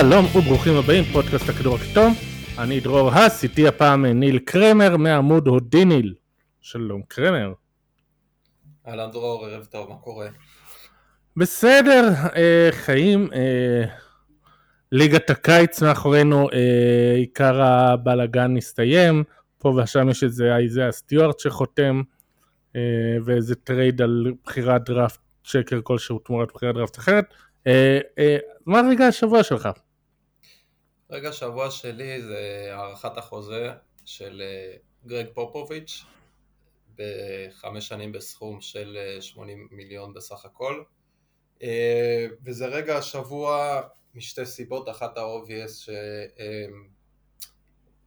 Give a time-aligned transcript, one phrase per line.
[0.00, 2.14] שלום וברוכים הבאים, פודקאסט הכדור הכתום.
[2.58, 6.14] אני דרור האס, איתי הפעם ניל קרמר מעמוד הודיניל.
[6.60, 7.52] שלום קרמר.
[8.88, 10.28] אהלן דרור, ערב טוב, מה קורה?
[11.36, 13.84] בסדר, אה, חיים, אה,
[14.92, 19.24] ליגת הקיץ מאחורינו, אה, עיקר הבלאגן הסתיים,
[19.58, 22.02] פה ושם יש איזה איזיה סטיוארט שחותם,
[22.76, 22.80] אה,
[23.24, 27.24] ואיזה טרייד על בחירת דראפט שקר כלשהו תמורת בחירת דראפט אחרת.
[27.66, 29.68] אה, אה, מה רגע השבוע שלך?
[31.10, 33.72] רגע השבוע שלי זה הארכת החוזה
[34.04, 36.04] של אה, גרג פופוביץ'
[36.94, 40.82] בחמש שנים בסכום של אה, 80 מיליון בסך הכל.
[41.62, 43.80] אה, וזה רגע השבוע
[44.14, 45.90] משתי סיבות, אחת ה-obvious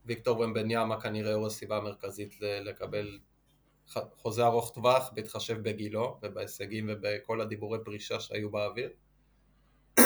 [0.03, 3.19] שוויקטור ומבניאמה כנראה הוא הסיבה המרכזית לקבל
[3.95, 8.89] חוזה ארוך טווח בהתחשב בגילו ובהישגים ובכל הדיבורי פרישה שהיו באוויר.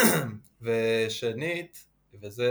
[0.61, 1.87] ושנית,
[2.21, 2.49] וזה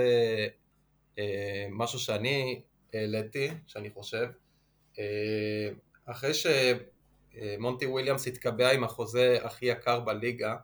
[1.19, 2.63] אה, משהו שאני
[2.95, 4.29] העליתי, שאני חושב,
[4.99, 5.69] אה,
[6.07, 10.57] אחרי שמונטי וויליאמס התקבע עם החוזה הכי יקר בליגה,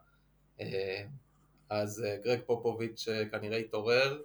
[0.61, 1.05] אה,
[1.71, 4.23] אז אה, גרג פופוביץ' אה, כנראה התעורר,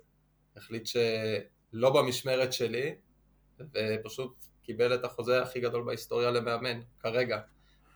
[0.56, 2.96] החליט שלא במשמרת שלי,
[3.60, 7.40] ופשוט קיבל את החוזה הכי גדול בהיסטוריה למאמן, כרגע.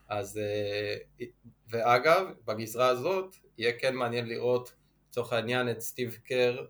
[0.10, 1.26] אז, אה,
[1.70, 4.74] ואגב, בגזרה הזאת, יהיה כן מעניין לראות
[5.10, 6.66] לצורך העניין את סטיב קר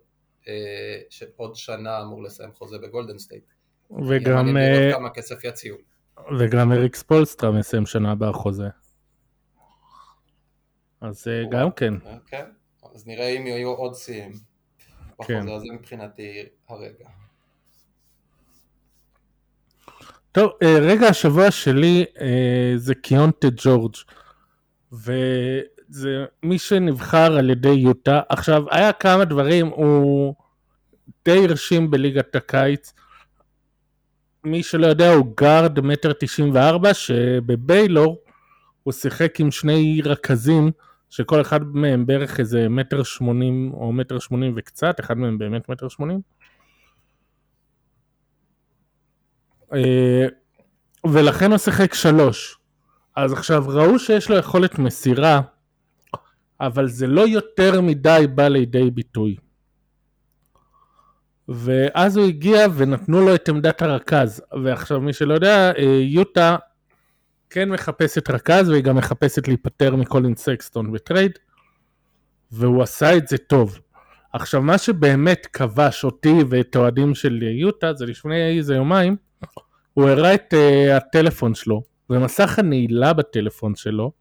[0.48, 3.44] אה, שעוד שנה אמור לסיים חוזה בגולדן סטייט.
[4.08, 5.76] וגם, אה, כמה כסף יציעו.
[6.38, 8.68] וגם אריק ספולסטרה מסיים שנה הבאה חוזה.
[11.00, 11.94] אז אה, גם כן.
[12.26, 12.44] כן,
[12.94, 15.40] אז נראה אם יהיו עוד שיאים כן.
[15.40, 17.08] בחוזה הזה מבחינתי הרגע.
[20.32, 22.04] טוב, רגע השבוע שלי
[22.76, 23.96] זה קיונטה ג'ורג'
[25.90, 28.20] וזה מי שנבחר על ידי יוטה.
[28.28, 30.34] עכשיו, היה כמה דברים, הוא
[31.24, 32.92] די הרשים בליגת הקיץ.
[34.44, 38.18] מי שלא יודע, הוא גארד מטר תשעים וארבע, שבביילור
[38.82, 40.70] הוא שיחק עם שני רכזים,
[41.10, 45.88] שכל אחד מהם בערך איזה מטר שמונים או מטר שמונים וקצת, אחד מהם באמת מטר
[45.88, 46.20] שמונים.
[49.74, 50.26] אה,
[51.06, 52.58] ולכן הוא שיחק שלוש.
[53.16, 55.40] אז עכשיו ראו שיש לו יכולת מסירה,
[56.60, 59.36] אבל זה לא יותר מדי בא לידי ביטוי.
[61.48, 64.42] ואז הוא הגיע ונתנו לו את עמדת הרכז.
[64.64, 66.56] ועכשיו מי שלא יודע, אה, יוטה
[67.50, 71.32] כן מחפשת רכז והיא גם מחפשת להיפטר מקולין סקסטון בטרייד,
[72.52, 73.78] והוא עשה את זה טוב.
[74.32, 79.16] עכשיו מה שבאמת כבש אותי ואת האוהדים של יוטה זה לפני איזה יומיים,
[79.94, 84.12] הוא הראה את אה, הטלפון שלו, ומסך הנעילה בטלפון שלו,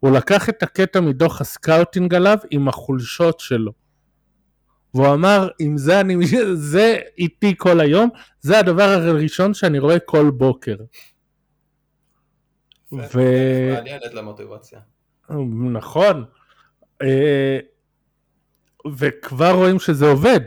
[0.00, 3.72] הוא לקח את הקטע מדוח הסקאוטינג עליו עם החולשות שלו.
[4.94, 6.16] והוא אמר, אם זה אני,
[6.72, 8.10] זה איתי כל היום,
[8.40, 10.76] זה הדבר הראשון שאני רואה כל בוקר.
[12.92, 13.20] ו...
[15.72, 16.24] נכון.
[17.02, 17.58] אה,
[18.96, 20.40] וכבר רואים שזה עובד.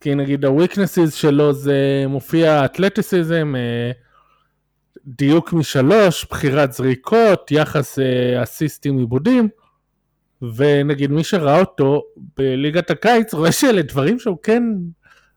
[0.00, 3.54] כי נגיד ה-weaknesses שלו זה מופיע אתלטיסיזם,
[5.06, 9.48] דיוק משלוש, בחירת זריקות, יחס אה, אסיסטים עיבודים,
[10.56, 12.02] ונגיד מי שראה אותו
[12.36, 14.62] בליגת הקיץ רואה שאלה דברים שהוא כן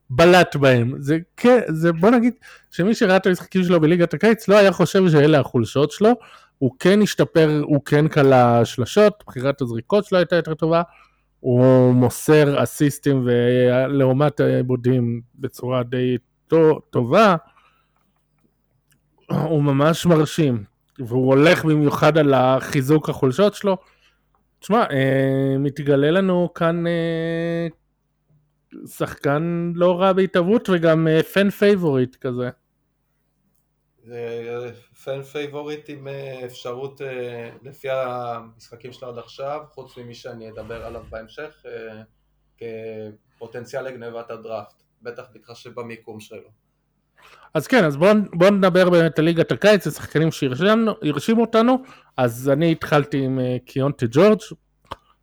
[0.09, 0.93] בלט בהם.
[0.99, 2.33] זה כן, זה בוא נגיד
[2.71, 6.13] שמי שראה את המשחקים שלו בליגת הקיץ לא היה חושב שאלה החולשות שלו,
[6.57, 10.81] הוא כן השתפר, הוא כן כלה שלשות, בחירת הזריקות שלו הייתה יותר טובה.
[11.39, 16.17] הוא מוסר אסיסטים ולעומת האיבודים בצורה די
[16.89, 17.35] טובה,
[19.29, 20.63] הוא ממש מרשים,
[20.99, 23.77] והוא הולך במיוחד על החיזוק החולשות שלו.
[24.59, 27.67] תשמע, אה, מתגלה לנו כאן אה,
[28.87, 32.49] שחקן לא רע בהתהוות וגם אה, fan favorite כזה.
[34.03, 34.71] זה
[35.03, 40.85] fan favorite עם אה, אפשרות אה, לפי המשחקים שלו עד עכשיו, חוץ ממי שאני אדבר
[40.85, 42.01] עליו בהמשך, אה,
[43.31, 46.62] כפוטנציאל לגנבת הדראפט, בטח בהתחשב במיקום שלו.
[47.53, 51.83] אז כן, אז בואו בוא נדבר באמת על ליגת הקיץ, השחקנים שהרשימו אותנו,
[52.17, 54.39] אז אני התחלתי עם אה, קיונטה ג'ורג',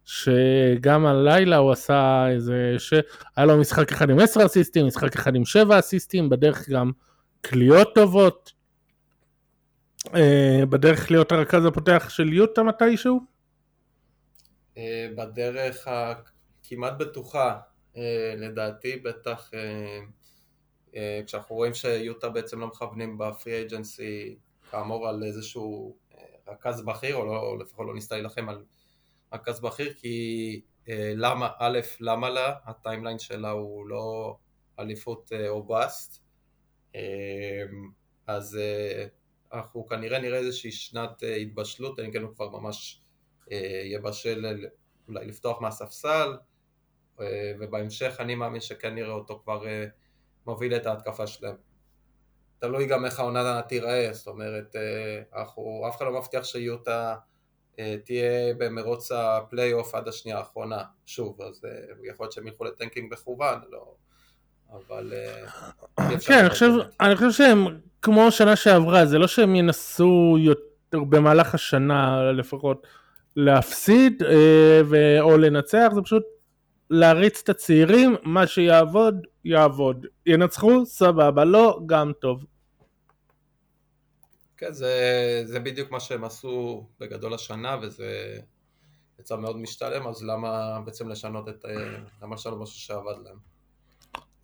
[0.04, 2.94] שגם הלילה הוא עשה איזה, ש...
[3.36, 6.90] היה לו משחק אחד עם 10 אסיסטים, משחק אחד עם 7 אסיסטים, בדרך גם
[7.40, 8.52] קליעות טובות.
[10.14, 13.20] אה, בדרך להיות הרכז הפותח של יוטה מתישהו?
[14.76, 17.58] אה, בדרך הכמעט בטוחה,
[17.96, 19.50] אה, לדעתי, בטח
[21.26, 24.36] כשאנחנו רואים שיוטה בעצם לא מכוונים בפרי אג'נסי
[24.70, 25.96] כאמור על איזשהו
[26.48, 28.64] רכז בכיר, או, לא, או לפחות לא ניסתה להילחם על
[29.32, 30.60] רכז בכיר, כי
[31.16, 34.36] למה, א', למה לה, הטיימליין שלה הוא לא
[34.78, 36.24] אליפות או באסט,
[38.26, 38.58] אז
[39.52, 43.02] אנחנו כנראה נראה איזושהי שנת התבשלות, אני כן הוא כבר ממש
[43.50, 44.66] יהיה בשל
[45.08, 46.36] אולי לפתוח מהספסל,
[47.60, 49.64] ובהמשך אני מאמין שכן נראה אותו כבר
[50.46, 51.54] מוביל את ההתקפה שלהם.
[52.58, 54.76] תלוי גם איך העונה תיראה, זאת אומרת,
[55.36, 57.14] אנחנו, אף אחד לא מבטיח שיוטה
[58.04, 61.62] תהיה במרוץ הפלייאוף עד השנייה האחרונה, שוב, אז
[62.08, 63.94] יכול להיות שהם ילכו לטנקינג מכוון, לא,
[64.72, 65.12] אבל...
[66.26, 66.70] כן, אני חושב,
[67.00, 67.66] אני חושב שהם
[68.02, 72.86] כמו שנה שעברה, זה לא שהם ינסו יותר במהלך השנה לפחות
[73.36, 74.22] להפסיד
[75.20, 76.24] או לנצח, זה פשוט
[76.90, 80.06] להריץ את הצעירים, מה שיעבוד, יעבוד.
[80.26, 82.44] ינצחו, סבבה, לא, גם טוב.
[84.56, 88.38] כן, זה, זה בדיוק מה שהם עשו בגדול השנה, וזה
[89.20, 91.64] יצא מאוד משתלם, אז למה בעצם לשנות את,
[92.22, 93.36] למה לשנות משהו שעבד להם?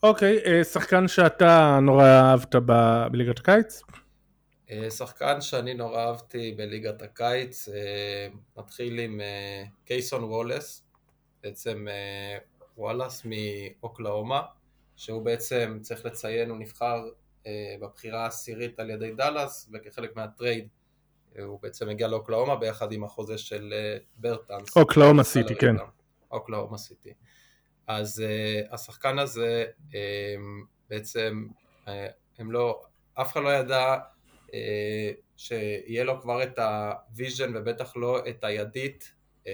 [0.03, 3.83] אוקיי, אה, שחקן שאתה נורא אהבת ב- בליגת הקיץ?
[4.71, 7.69] אה, שחקן שאני נורא אהבתי בליגת הקיץ,
[8.59, 9.21] נתחיל עם
[9.85, 10.86] קייסון וולס,
[11.47, 11.87] בעצם
[12.77, 14.43] וואלאס מאוקלאומה,
[14.97, 17.05] שהוא בעצם, צריך לציין, הוא נבחר
[17.81, 20.69] בבחירה העשירית על ידי דאלאס, וכחלק מהטרייד
[21.39, 23.75] הוא בעצם הגיע לאוקלאומה ביחד עם החוזה של
[24.17, 24.77] ברטאנס.
[24.77, 25.77] אוקלאומה סיטי, כן.
[26.31, 27.13] אוקלאומה סיטי.
[27.87, 29.94] אז uh, השחקן הזה אממ,
[30.91, 31.47] בעצם,
[31.85, 31.88] אה,
[32.39, 32.83] הם לא,
[33.15, 33.97] אף אחד לא ידע
[34.47, 34.53] אה,
[35.37, 39.13] שיהיה לו כבר את ה vision ובטח לא את הידית
[39.45, 39.49] uh,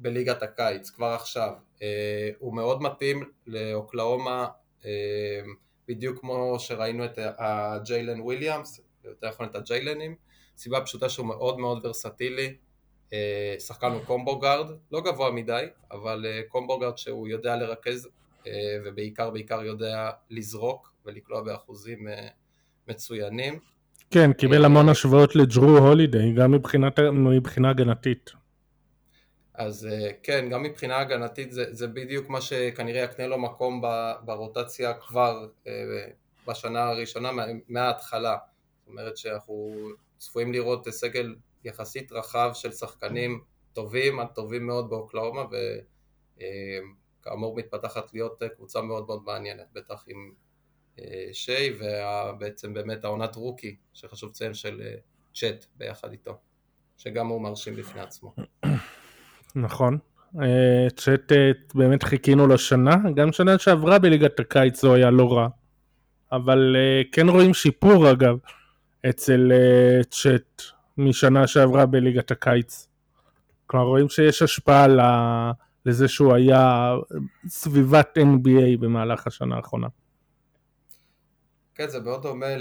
[0.00, 1.52] בליגת הקיץ, כבר עכשיו.
[1.76, 1.82] אה,
[2.38, 4.46] הוא מאוד מתאים לאוקלאומה,
[4.80, 4.84] אה,
[5.88, 10.14] בדיוק כמו שראינו את הג'יילן וויליאמס, יותר נכון את הג'יילנים,
[10.56, 12.54] סיבה פשוטה שהוא מאוד מאוד ורסטילי,
[13.12, 18.08] אה, שחקן הוא combo guard, לא גבוה מדי, אבל אה, קומבו גארד שהוא יודע לרכז
[18.46, 18.52] אה,
[18.84, 22.08] ובעיקר בעיקר יודע לזרוק ולקלוע באחוזים
[22.88, 23.58] מצוינים.
[24.10, 28.30] כן, קיבל המון השוואות לג'רו הולידיי, גם מבחינת, מבחינה הגנתית.
[29.60, 29.88] אז
[30.22, 33.82] כן, גם מבחינה הגנתית זה, זה בדיוק מה שכנראה יקנה לו מקום
[34.24, 35.46] ברוטציה כבר
[36.46, 37.30] בשנה הראשונה
[37.68, 38.36] מההתחלה.
[38.78, 41.34] זאת אומרת שאנחנו צפויים לראות סגל
[41.64, 43.40] יחסית רחב של שחקנים
[43.72, 45.44] טובים עד טובים מאוד באוקלאומה
[47.20, 50.32] וכאמור מתפתחת להיות קבוצה מאוד מאוד מעניינת, בטח עם
[50.98, 54.94] אה, שיי ובעצם באמת העונת רוקי שחשוב לציין של אה,
[55.34, 56.38] צ'אט ביחד איתו,
[56.96, 58.34] שגם הוא מרשים בפני עצמו.
[59.56, 59.98] נכון,
[60.42, 61.32] אה, צ'אט
[61.74, 65.48] באמת חיכינו לשנה, גם שנה שעברה בליגת הקיץ זה היה לא רע,
[66.32, 66.76] אבל
[67.12, 68.36] כן רואים שיפור אגב
[69.08, 69.52] אצל
[70.10, 70.62] צ'אט
[70.98, 72.88] משנה שעברה בליגת הקיץ.
[73.66, 74.86] כלומר רואים שיש השפעה
[75.86, 76.94] לזה שהוא היה
[77.48, 79.86] סביבת NBA במהלך השנה האחרונה.
[81.74, 82.56] כן, זה מאוד דומה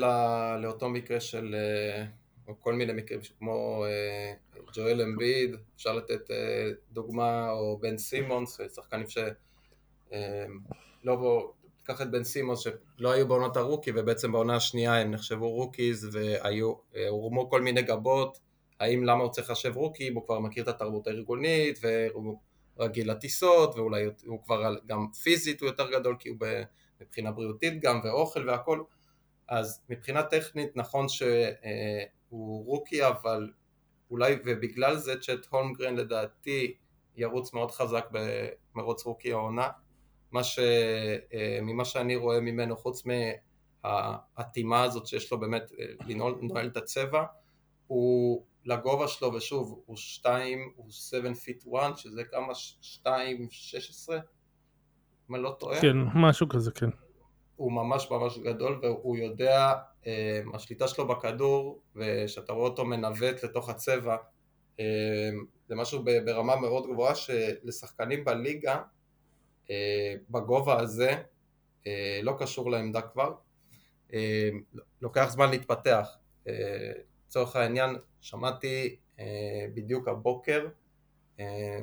[0.61, 2.05] לאותו מקרה של, אה,
[2.49, 4.33] או כל מיני מקרים כמו אה,
[4.73, 12.23] ג'ואל אמביד, אפשר לתת אה, דוגמה, או בן סימונס, שחקנים שלא בו, תיקח את בן
[12.23, 16.73] סימונס שלא היו בעונת הרוקי ובעצם בעונה השנייה הם נחשבו rookies והיו,
[17.09, 18.39] הורמו כל מיני גבות
[18.79, 22.37] האם למה הוא צריך להיחשב רוקי אם הוא כבר מכיר את התרבות הארגונית והוא
[22.79, 26.37] רגיל לטיסות ואולי הוא כבר גם פיזית הוא יותר גדול כי הוא
[27.01, 28.83] מבחינה בריאותית גם ואוכל והכל.
[29.47, 31.05] אז מבחינה טכנית נכון
[32.29, 33.51] שהוא רוקי אבל
[34.11, 36.73] אולי ובגלל זה צ'ט הולמגרן לדעתי
[37.15, 38.09] ירוץ מאוד חזק
[38.75, 39.69] במרוץ רוקי העונה
[40.31, 40.59] מה ש...
[41.61, 43.03] ממה שאני רואה ממנו חוץ
[43.83, 45.71] מהאטימה הזאת שיש לו באמת
[46.41, 47.25] לנהל את הצבע
[47.87, 54.19] הוא לגובה שלו, ושוב, הוא 2, הוא 7 feet 1, שזה כמה 2, 16,
[55.29, 55.81] אם אני לא טועה.
[55.81, 56.89] כן, משהו כזה, כן.
[57.59, 59.73] הוא ממש ממש גדול, והוא יודע,
[60.07, 64.17] אה, השליטה שלו בכדור, ושאתה רואה אותו מנווט לתוך הצבע,
[64.79, 65.29] אה,
[65.67, 68.81] זה משהו ברמה מאוד גבוהה שלשחקנים בליגה,
[69.69, 71.11] אה, בגובה הזה,
[71.87, 73.33] אה, לא קשור לעמדה כבר,
[74.13, 74.49] אה,
[75.01, 76.09] לוקח זמן להתפתח.
[76.47, 76.91] אה,
[77.27, 80.67] לצורך העניין שמעתי אה, בדיוק הבוקר
[81.39, 81.79] אה,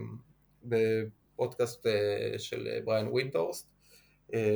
[0.65, 3.76] בפודקאסט אה, של בריאן ווינטורסט אה,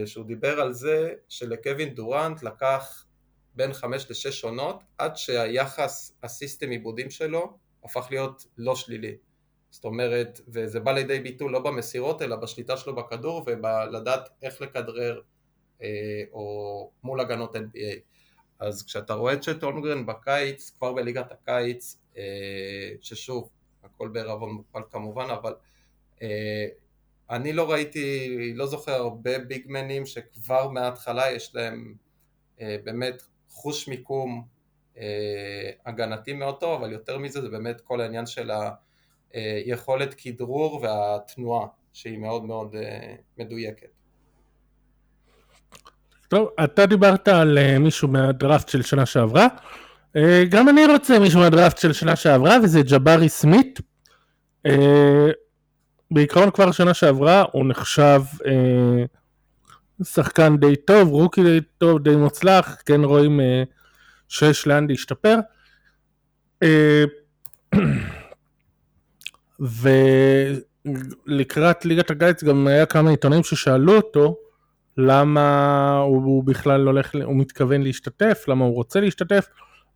[0.06, 3.04] שהוא דיבר על זה שלקווין דורנט לקח
[3.54, 9.16] בין חמש לשש עונות עד שהיחס הסיסטם עיבודים שלו הפך להיות לא שלילי.
[9.70, 15.20] זאת אומרת, וזה בא לידי ביטוי לא במסירות אלא בשליטה שלו בכדור ובלדעת איך לכדרר
[15.82, 15.88] אה,
[16.32, 18.10] או מול הגנות NBA
[18.60, 22.22] אז כשאתה רואה את צ'ט הולמגרן בקיץ, כבר בליגת הקיץ, אה,
[23.00, 23.50] ששוב,
[23.82, 25.54] הכל בערבון מוגבל כמובן, אבל
[27.30, 31.94] אני לא ראיתי, לא זוכר הרבה ביגמנים שכבר מההתחלה יש להם
[32.60, 34.44] באמת חוש מיקום
[35.86, 38.50] הגנתי מאוד טוב, אבל יותר מזה זה באמת כל העניין של
[39.32, 42.76] היכולת כדרור והתנועה שהיא מאוד מאוד
[43.38, 43.88] מדויקת.
[46.28, 49.46] טוב, אתה דיברת על מישהו מהדראפט של שנה שעברה,
[50.50, 53.80] גם אני רוצה מישהו מהדראפט של שנה שעברה וזה ג'בארי סמית.
[56.10, 59.04] בעיקרון כבר שנה שעברה הוא נחשב אה,
[60.04, 63.62] שחקן די טוב, רוקי די טוב, די מוצלח, כן רואים אה,
[64.28, 65.38] שיש לאן להשתפר.
[66.62, 67.04] אה,
[71.26, 74.36] ולקראת ליגת הקיץ גם היה כמה עיתונאים ששאלו אותו
[74.96, 79.46] למה הוא, הוא בכלל הולך, הוא מתכוון להשתתף, למה הוא רוצה להשתתף,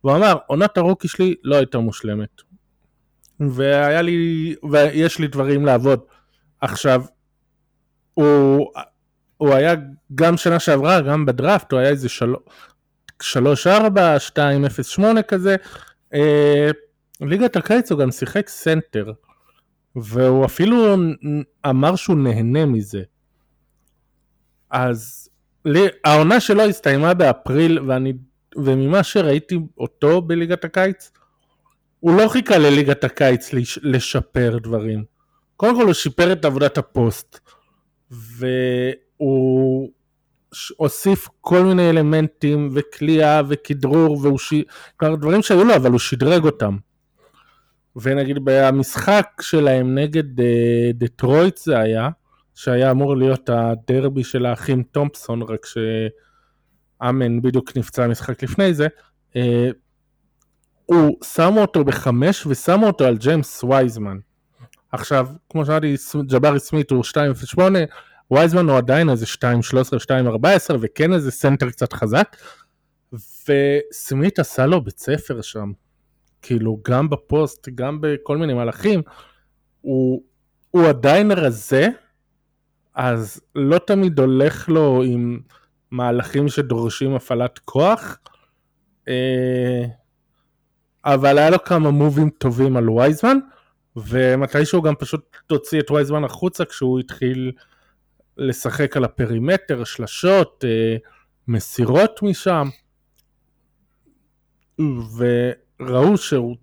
[0.03, 2.41] והוא אמר, עונת הרוקי שלי לא הייתה מושלמת.
[3.39, 5.99] והיה לי, ויש לי דברים לעבוד.
[6.61, 7.03] עכשיו,
[8.13, 8.71] הוא,
[9.37, 9.75] הוא היה
[10.15, 12.33] גם שנה שעברה, גם בדראפט, הוא היה איזה של...
[13.23, 13.27] 3-4,
[14.99, 15.55] 2-0-8 כזה.
[16.13, 16.71] אה,
[17.21, 19.11] ליגת הקיץ הוא גם שיחק סנטר,
[19.95, 20.95] והוא אפילו
[21.65, 23.03] אמר שהוא נהנה מזה.
[24.69, 25.29] אז
[25.65, 28.13] לי, העונה שלו הסתיימה באפריל, ואני,
[28.55, 31.11] וממה שראיתי אותו בליגת הקיץ,
[32.05, 33.49] הוא לא חיכה לליגת הקיץ
[33.81, 35.03] לשפר דברים.
[35.57, 37.39] קודם כל הוא שיפר את עבודת הפוסט,
[38.11, 39.89] והוא
[40.77, 44.53] הוסיף כל מיני אלמנטים וכליאה וכדרור, והוא ש...
[44.97, 46.77] כבר דברים שהיו לו, אבל הוא שדרג אותם.
[47.95, 50.43] ונגיד במשחק שלהם נגד uh,
[50.93, 52.09] דטרויט זה היה,
[52.55, 58.87] שהיה אמור להיות הדרבי של האחים תומפסון, רק שאמן בדיוק נפצע משחק לפני זה,
[59.33, 59.37] אה,
[60.85, 64.17] הוא שמו אותו בחמש ושמו אותו על ג'יימס וייזמן.
[64.91, 65.95] עכשיו, כמו שאמרתי,
[66.27, 67.03] ג'בארי סמית הוא
[67.57, 67.61] 2.08,
[68.31, 69.27] וייזמן הוא עדיין איזה 2.13,
[70.07, 72.37] 2.14, וכן איזה סנטר קצת חזק,
[73.13, 75.71] וסמית עשה לו בית ספר שם.
[76.41, 79.01] כאילו, גם בפוסט, גם בכל מיני מהלכים,
[79.81, 80.23] הוא,
[80.71, 81.87] הוא עדיין רזה,
[82.95, 85.39] אז לא תמיד הולך לו עם
[85.91, 88.17] מהלכים שדורשים הפעלת כוח.
[89.07, 89.85] אה,
[91.05, 93.37] אבל היה לו כמה מובים טובים על וייזמן,
[93.95, 97.51] ומתישהו גם פשוט הוציא את וייזמן החוצה כשהוא התחיל
[98.37, 100.95] לשחק על ה perimeter, שלשות, אה,
[101.47, 102.67] מסירות משם,
[105.17, 106.55] וראו שהוא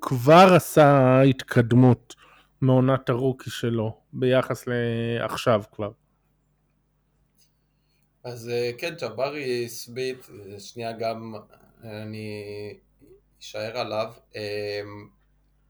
[0.00, 2.14] כבר עשה התקדמות
[2.60, 5.90] מעונת ה rookie שלו ביחס לעכשיו כבר.
[8.24, 11.34] אז אה, כן, ג'בארי סמית, שנייה גם
[11.82, 12.74] אני
[13.44, 14.12] יישאר עליו.
[14.34, 15.08] אמ,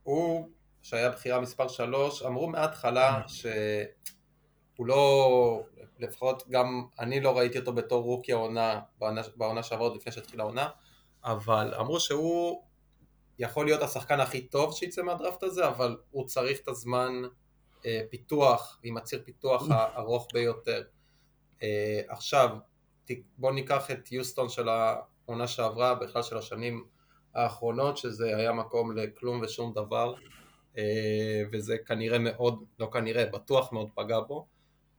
[0.03, 0.49] הוא,
[0.81, 5.63] שהיה בחירה מספר 3, אמרו מההתחלה שהוא לא,
[5.99, 10.43] לפחות גם אני לא ראיתי אותו בתור רוקי העונה, בעונה, בעונה שעברה עוד לפני שהתחילה
[10.43, 10.69] העונה,
[11.23, 12.63] אבל אמרו שהוא
[13.39, 17.21] יכול להיות השחקן הכי טוב שיצא מהדראפט הזה, אבל הוא צריך את הזמן
[17.85, 20.83] אה, פיתוח, עם הציר פיתוח הארוך ביותר.
[21.63, 22.57] אה, עכשיו,
[23.37, 26.85] בואו ניקח את יוסטון של העונה שעברה, בכלל של השנים
[27.35, 30.15] האחרונות שזה היה מקום לכלום ושום דבר
[30.77, 34.47] אה, וזה כנראה מאוד, לא כנראה, בטוח מאוד פגע בו.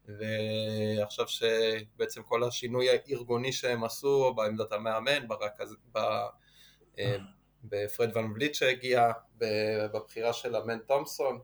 [0.08, 5.98] ועכשיו שבעצם כל השינוי הארגוני שהם עשו בעמדת המאמן, ברכז, ב,
[6.98, 7.16] אה,
[7.64, 11.38] בפרד ון בליט שהגיע, בבחירה של אמן תומפסון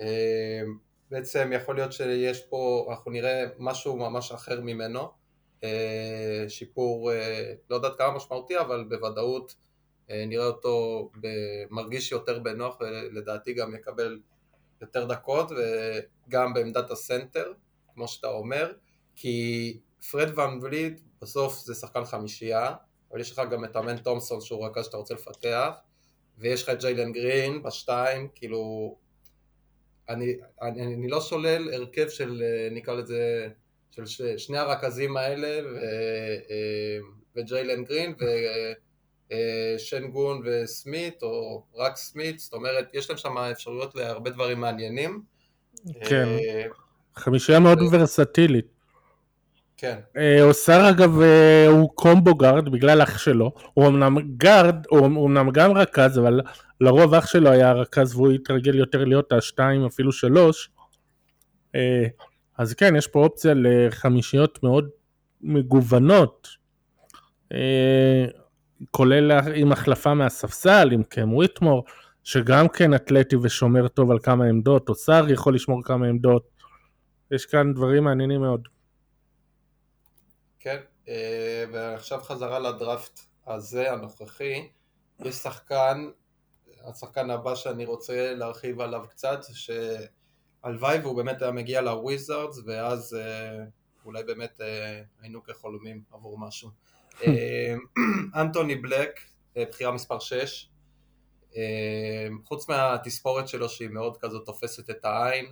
[0.00, 0.62] אה,
[1.10, 5.10] בעצם יכול להיות שיש פה, אנחנו נראה משהו ממש אחר ממנו
[6.48, 7.10] שיפור,
[7.70, 9.54] לא יודעת כמה משמעותי, אבל בוודאות
[10.10, 11.10] נראה אותו
[11.70, 14.20] מרגיש יותר בנוח ולדעתי גם יקבל
[14.80, 17.52] יותר דקות וגם בעמדת הסנטר,
[17.94, 18.72] כמו שאתה אומר,
[19.16, 19.78] כי
[20.10, 22.74] פרד ון וליד בסוף זה שחקן חמישייה,
[23.10, 25.70] אבל יש לך גם את אמן תומסון שהוא רכז שאתה רוצה לפתח,
[26.38, 28.96] ויש לך את ג'יילן גרין בשתיים, כאילו,
[30.08, 33.48] אני, אני, אני לא שולל הרכב של, אה, נקרא לזה,
[33.90, 34.06] של
[34.38, 35.48] שני הרכזים האלה,
[35.80, 36.98] אה,
[37.36, 38.24] וג'יילן גרין, ו...
[39.32, 45.22] אה, שנגון וסמית, או רק סמית, זאת אומרת, יש להם שם אפשרויות להרבה דברים מעניינים.
[46.04, 46.64] כן, אה,
[47.16, 48.66] חמישייה מאוד ורסטילית.
[49.76, 49.98] כן.
[50.16, 51.20] אה, אוסר אגב
[51.68, 56.40] הוא combo guard בגלל אח שלו, הוא אמנם guard, הוא אמנם גם רכז, אבל
[56.80, 60.70] לרוב אח שלו היה רכז והוא התרגל יותר להיות השתיים אפילו שלוש.
[62.58, 64.88] אז כן, יש פה אופציה לחמישיות מאוד
[65.40, 66.48] מגוונות.
[68.90, 71.84] כולל עם החלפה מהספסל, עם קם וויטמור,
[72.24, 76.52] שגם כן אתלטי ושומר טוב על כמה עמדות, אוסר יכול לשמור כמה עמדות.
[77.30, 78.68] יש כאן דברים מעניינים מאוד.
[80.60, 84.68] כן, אה, ועכשיו חזרה לדראפט הזה, הנוכחי.
[85.24, 86.10] יש שחקן,
[86.84, 93.64] השחקן הבא שאני רוצה להרחיב עליו קצת, שהלוואי והוא באמת היה מגיע לוויזארדס, ואז אה,
[94.04, 96.70] אולי באמת אה, היינו כחולמים עבור משהו.
[98.40, 99.20] אנטוני בלק,
[99.56, 100.68] בחירה מספר 6.
[102.44, 105.46] חוץ מהתספורת שלו שהיא מאוד כזאת תופסת את העין,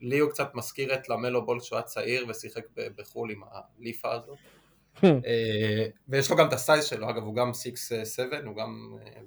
[0.00, 2.62] לי הוא קצת מזכיר את למלו בול כשהוא היה צעיר ושיחק
[2.96, 4.38] בחו"ל עם הליפה הזאת.
[5.04, 9.20] אה, ויש לו גם את ה size שלו, אגב הוא גם 6-7, הוא גם אה,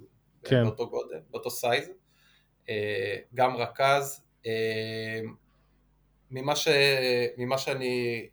[0.44, 0.64] כן.
[0.64, 1.90] באותו גודל, באותו size.
[2.70, 4.22] אה, גם רכז.
[6.32, 6.68] ממה, ש...
[7.38, 8.28] ממה שאני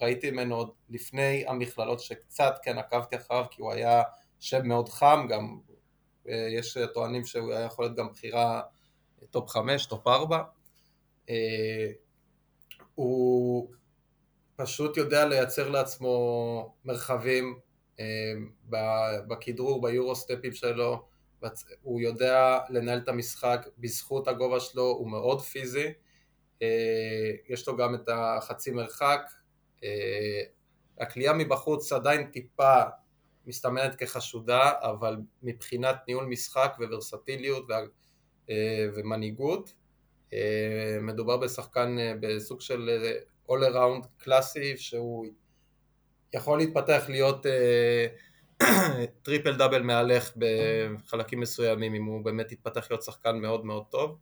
[0.00, 4.02] ראיתי ממנו עוד לפני המכללות שקצת כן עקבתי אחריו כי הוא היה
[4.38, 5.58] שם מאוד חם גם
[6.26, 8.62] יש טוענים שהוא היה יכול להיות גם בחירה
[9.30, 10.42] top 5, top 4
[12.94, 13.70] הוא
[14.56, 17.58] פשוט יודע לייצר לעצמו מרחבים
[18.00, 18.32] אה,
[19.28, 21.08] בכדרור, ביורו סטפים שלו,
[21.82, 25.92] הוא יודע לנהל את המשחק בזכות הגובה שלו, הוא מאוד פיזי, אה,
[27.48, 29.20] יש לו גם את החצי מרחק,
[29.84, 30.42] אה,
[31.00, 32.82] הקליעה מבחוץ עדיין טיפה
[33.46, 37.66] מסתמנת כחשודה, אבל מבחינת ניהול משחק וורסטיליות
[38.94, 39.72] ומנהיגות,
[41.00, 42.90] מדובר בשחקן בסוג של
[43.48, 45.26] all around קלאסי שהוא
[46.34, 47.46] יכול להתפתח להיות
[49.24, 54.18] טריפל דאבל מהלך בחלקים מסוימים אם הוא באמת יתפתח להיות שחקן מאוד מאוד טוב.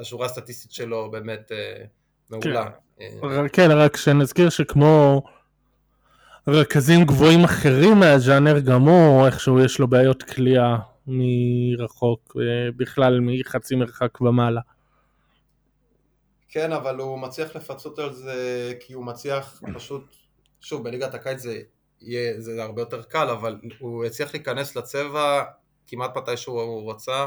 [0.00, 1.86] השורה הסטטיסטית שלו באמת uh,
[2.30, 2.70] מעולה.
[2.98, 5.22] כן, כן, רק שנזכיר שכמו
[6.48, 10.76] רכזים גבוהים אחרים מהז'אנר, גם הוא איכשהו יש לו בעיות כליאה
[11.06, 12.36] מרחוק,
[12.76, 14.60] בכלל מחצי מרחק ומעלה.
[16.48, 20.16] כן, אבל הוא מצליח לפצות על זה כי הוא מצליח פשוט,
[20.60, 21.60] שוב, בליגת הקיץ זה
[22.00, 25.42] יהיה, זה הרבה יותר קל, אבל הוא הצליח להיכנס לצבע
[25.86, 27.26] כמעט מתי שהוא רצה.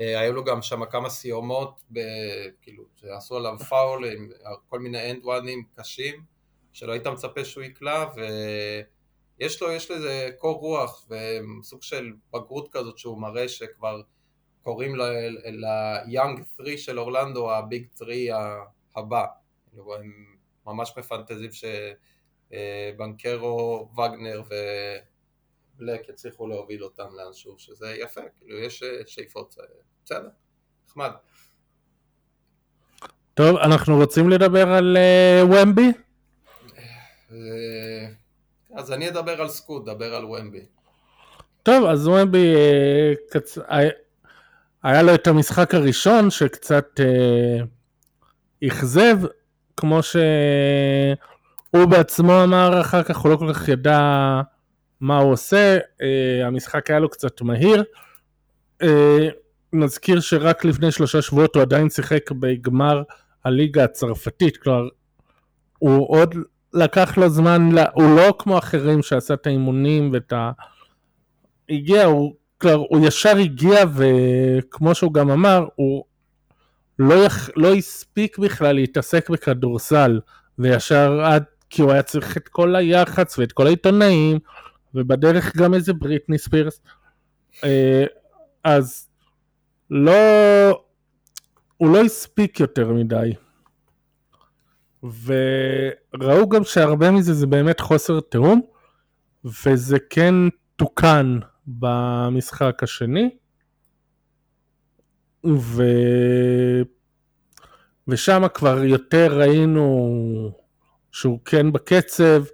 [0.00, 2.00] אה, היו לו גם שם כמה סיומות, ב,
[2.62, 4.28] כאילו, שעשו עליו פאול, עם
[4.68, 6.24] כל מיני אנד וואנים קשים,
[6.72, 8.04] שלא היית מצפה שהוא יקלע,
[9.38, 14.00] ויש לו, יש איזה קור רוח וסוג של בגרות כזאת שהוא מראה שכבר
[14.62, 18.10] קוראים ל-young 3 של אורלנדו ה big 3
[18.96, 19.26] הבא.
[19.70, 21.50] כאילו, הם ממש מפנטזים
[22.50, 24.42] שבנקרו, וגנר
[25.76, 29.54] ובלק יצליחו להוביל אותם לאנשהו, שזה יפה, כאילו יש שאיפות,
[30.04, 30.28] בסדר,
[30.88, 31.10] נחמד.
[33.34, 35.92] טוב, אנחנו רוצים לדבר על uh, ומבי?
[38.74, 40.66] אז אני אדבר על סקוט, דבר על ומבי.
[41.62, 42.54] טוב, אז ומבי,
[43.30, 43.58] קצ...
[44.82, 47.64] היה לו את המשחק הראשון שקצת אה,
[48.68, 49.16] אכזב,
[49.76, 54.40] כמו שהוא בעצמו אמר אחר כך, הוא לא כל כך ידע
[55.04, 57.84] מה הוא עושה, אה, המשחק היה לו קצת מהיר.
[58.82, 59.28] אה,
[59.72, 63.02] נזכיר שרק לפני שלושה שבועות הוא עדיין שיחק בגמר
[63.44, 64.88] הליגה הצרפתית, כלומר,
[65.78, 66.34] הוא עוד
[66.74, 70.50] לקח לו זמן, הוא לא כמו אחרים שעשה את האימונים ואת ה...
[71.68, 76.04] הגיע, הוא כלומר, הוא ישר הגיע וכמו שהוא גם אמר, הוא
[76.98, 77.50] לא, יח...
[77.56, 80.20] לא הספיק בכלל להתעסק בכדורסל,
[80.58, 84.38] וישר עד, כי הוא היה צריך את כל היח"צ ואת כל העיתונאים,
[84.94, 86.80] ובדרך גם איזה בריטני ספירס.
[87.64, 88.04] אה,
[88.64, 89.08] אז
[89.90, 90.12] לא,
[91.76, 93.32] הוא לא הספיק יותר מדי.
[95.02, 98.60] וראו גם שהרבה מזה זה באמת חוסר תיאום,
[99.44, 100.34] וזה כן
[100.76, 103.30] תוקן במשחק השני.
[105.46, 105.82] ו...
[108.08, 110.50] ושם כבר יותר ראינו
[111.12, 112.44] שהוא כן בקצב,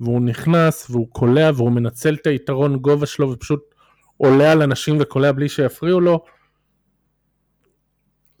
[0.00, 3.74] והוא נכנס, והוא קולע, והוא מנצל את היתרון גובה שלו, ופשוט
[4.16, 6.24] עולה על אנשים וקולע בלי שיפריעו לו.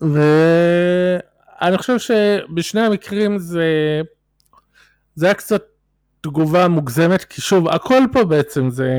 [0.00, 4.00] ואני חושב שבשני המקרים זה,
[5.14, 5.62] זה היה קצת
[6.20, 8.90] תגובה מוגזמת, כי שוב, הכל פה בעצם זה...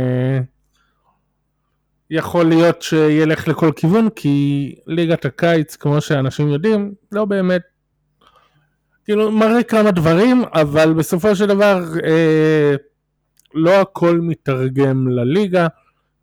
[2.09, 7.61] יכול להיות שילך לכל כיוון, כי ליגת הקיץ, כמו שאנשים יודעים, לא באמת,
[9.07, 12.75] כאילו, מראה כמה דברים, אבל בסופו של דבר, אה,
[13.53, 15.67] לא הכל מתרגם לליגה.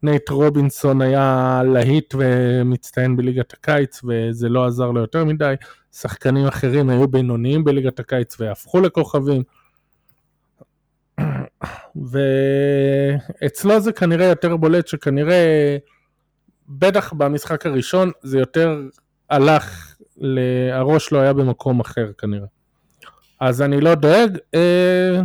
[0.02, 5.54] נייט רובינסון היה להיט ומצטיין בליגת הקיץ, וזה לא עזר לו יותר מדי.
[5.92, 9.42] שחקנים אחרים היו בינוניים בליגת הקיץ והפכו לכוכבים.
[13.42, 15.76] ואצלו זה כנראה יותר בולט שכנראה
[16.68, 18.80] בטח במשחק הראשון זה יותר
[19.30, 19.96] הלך,
[20.72, 22.53] הראש לא היה במקום אחר כנראה.
[23.44, 24.38] אז אני לא דואג.
[24.54, 25.20] אה,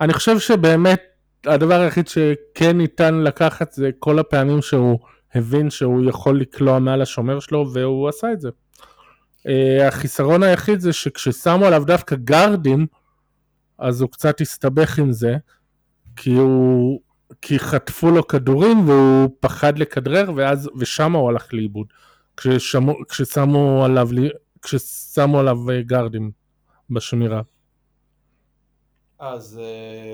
[0.00, 1.02] אני חושב שבאמת
[1.46, 4.98] הדבר היחיד שכן ניתן לקחת זה כל הפעמים שהוא
[5.34, 8.48] הבין שהוא יכול לקלוע מעל השומר שלו והוא עשה את זה.
[8.48, 12.86] Uh, החיסרון היחיד זה שכששמו עליו דווקא גארדים
[13.78, 15.36] אז הוא קצת הסתבך עם זה
[16.16, 17.00] כי הוא
[17.42, 21.86] כי חטפו לו כדורים והוא פחד לכדרר ואז ושם הוא הלך לאיבוד
[22.36, 24.08] כששמו, כששמו עליו
[24.62, 26.39] כששמו עליו אה, גארדים
[26.90, 27.42] בשמירה.
[29.20, 29.60] אז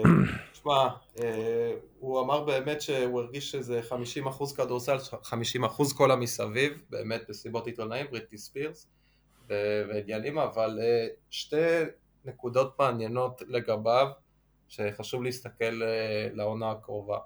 [0.53, 0.89] תשמע,
[1.23, 3.81] אה, הוא אמר באמת שהוא הרגיש שזה
[4.27, 8.89] 50% כדורסל, 50% כל המסביב, באמת בסיבות עיתונאים, בריטי ספירס
[9.49, 11.57] ועניינים, אבל אה, שתי
[12.25, 14.07] נקודות מעניינות לגביו,
[14.69, 17.19] שחשוב להסתכל אה, לעונה הקרובה.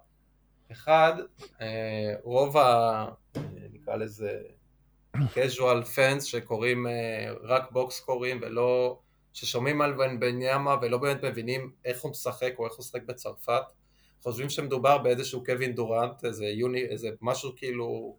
[0.72, 1.14] אחד,
[2.22, 3.06] רוב ה...
[3.72, 4.38] נקרא לזה
[5.16, 6.86] casual fans שקוראים
[7.42, 8.98] רק box score ים ולא
[9.32, 13.62] ששומעים על ומבניאמה ולא באמת מבינים איך הוא משחק או איך הוא משחק בצרפת
[14.22, 18.16] חושבים שמדובר באיזשהו קווין דורנט, איזה יוני, איזה משהו כאילו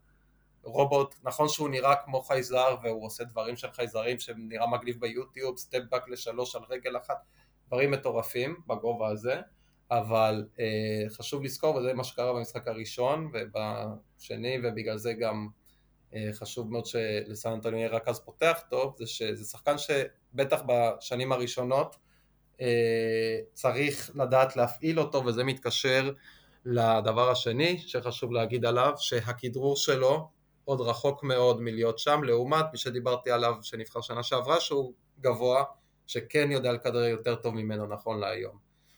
[0.64, 5.80] רובוט, נכון שהוא נראה כמו חייזר והוא עושה דברים של חייזרים שנראה מגניב ביוטיוב, step
[5.92, 7.18] back לשלוש על רגל אחת,
[7.68, 9.42] דברים מטורפים בגובה הזה,
[9.92, 15.48] אבל אה, חשוב לזכור, וזה מה שקרה במשחק הראשון ובשני, ובגלל זה גם
[16.34, 21.96] חשוב מאוד שלסן אנטוניו יהיה רכז פותח טוב, זה שזה שחקן שבטח בשנים הראשונות
[22.62, 26.12] אה, צריך לדעת להפעיל אותו וזה מתקשר
[26.66, 30.30] לדבר השני שחשוב להגיד עליו שהכדרור שלו
[30.66, 35.64] עוד רחוק מאוד מלהיות שם לעומת מי שדיברתי עליו שנבחר שנה שעברה שהוא גבוה
[36.08, 38.58] שכן יודע לכדרר יותר טוב ממנו נכון להיום.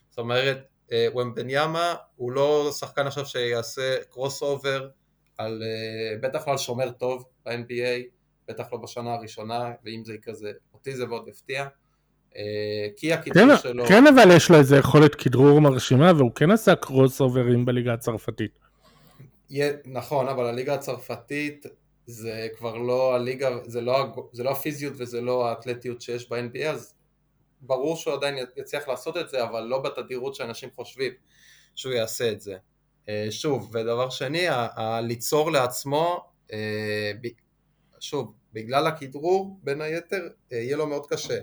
[0.10, 4.90] זאת אומרת אה, ומבניאמה הוא לא שחקן עכשיו שיעשה crossover
[5.38, 8.02] על, אה, בטח לא על שומר טוב ב-NBA
[8.48, 11.68] בטח לא בשנה הראשונה ואם זה יקרה זה אותי זה מאוד יפתיע
[12.38, 13.86] אה, כי הכדרור כן, שלו...
[13.86, 18.60] כן, אבל יש לו איזה יכולת כדרור מרשימה, והוא כן עשה קרוס אוברים בליגה הצרפתית.
[19.86, 21.66] נכון, אבל הליגה הצרפתית
[22.06, 26.94] זה כבר לא הליגה, זה לא, זה לא הפיזיות וזה לא האתלטיות שיש ב-NBA, אז
[27.62, 31.12] ברור שהוא עדיין יצליח לעשות את זה, אבל לא בתדירות שאנשים חושבים
[31.76, 32.58] שהוא יעשה את זה.
[33.10, 34.46] אה, שוב, ודבר שני,
[35.02, 37.12] ליצור לעצמו, אה,
[38.00, 41.40] שוב, בגלל הכדרור, בין היתר, יהיה לו מאוד קשה.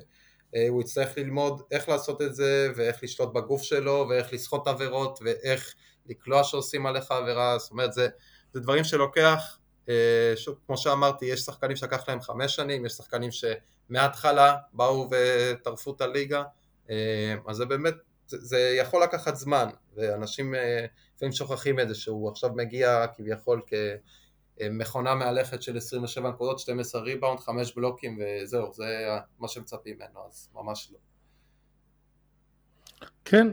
[0.57, 5.18] אה, הוא יצטרך ללמוד איך לעשות את זה ואיך לשלוט בגוף שלו ואיך לסחוט עבירות
[5.23, 5.75] ואיך
[6.07, 8.09] לקלוע שעושים עליך עבירה, זאת אומרת זה,
[8.55, 13.31] זה דברים שלוקח, אה, שוב כמו שאמרתי יש שחקנים שלקח להם חמש שנים, יש שחקנים
[13.33, 16.42] שמההתחלה באו וטרפו את הליגה,
[16.90, 17.94] אה, אז זה באמת,
[18.30, 20.54] זה, יכול לקחת זמן ואנשים
[21.16, 23.74] לפעמים שוכחים את זה שהוא עכשיו מגיע כביכול כ...
[24.70, 30.48] מכונה מהלכת של 27 נקודות, 12 ריבאונד, 5 בלוקים וזהו, זה מה שמצפים ממנו, אז
[30.54, 30.98] ממש לא.
[33.24, 33.46] כן,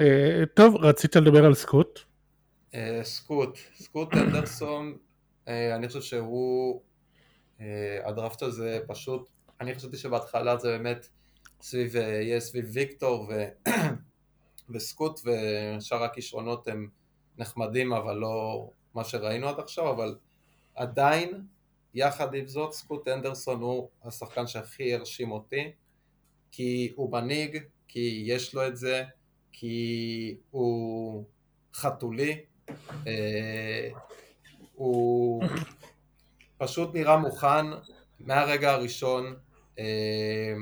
[0.00, 2.00] אה, טוב, רצית לדבר על סקוט?
[2.74, 4.96] אה, סקוט, סקוט אנדרסון,
[5.48, 6.82] אה, אני חושב שהוא,
[8.04, 9.28] הדראפט הזה פשוט,
[9.60, 11.08] אני חשבתי שבהתחלה זה באמת
[11.60, 13.30] סביב, יהיה סביב ויקטור.
[14.72, 16.88] וסקוט ושאר הכישרונות הם
[17.38, 20.16] נחמדים אבל לא מה שראינו עד עכשיו, אבל
[20.74, 21.42] עדיין,
[21.94, 25.72] יחד עם זאת, סקוט אנדרסון הוא השחקן שהכי הרשים אותי,
[26.52, 29.04] כי הוא מנהיג, כי יש לו את זה,
[29.52, 31.24] כי הוא
[31.74, 32.40] חתולי,
[33.06, 33.88] אה,
[34.74, 35.44] הוא
[36.58, 37.66] פשוט נראה מוכן
[38.20, 39.36] מהרגע הראשון,
[39.78, 40.54] אה,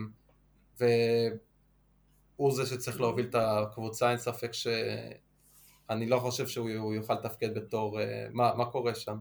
[2.38, 8.00] והוא זה שצריך להוביל את הקבוצה, אין ספק שאני לא חושב שהוא יוכל לתפקד בתור,
[8.00, 9.18] אה, מה, מה קורה שם?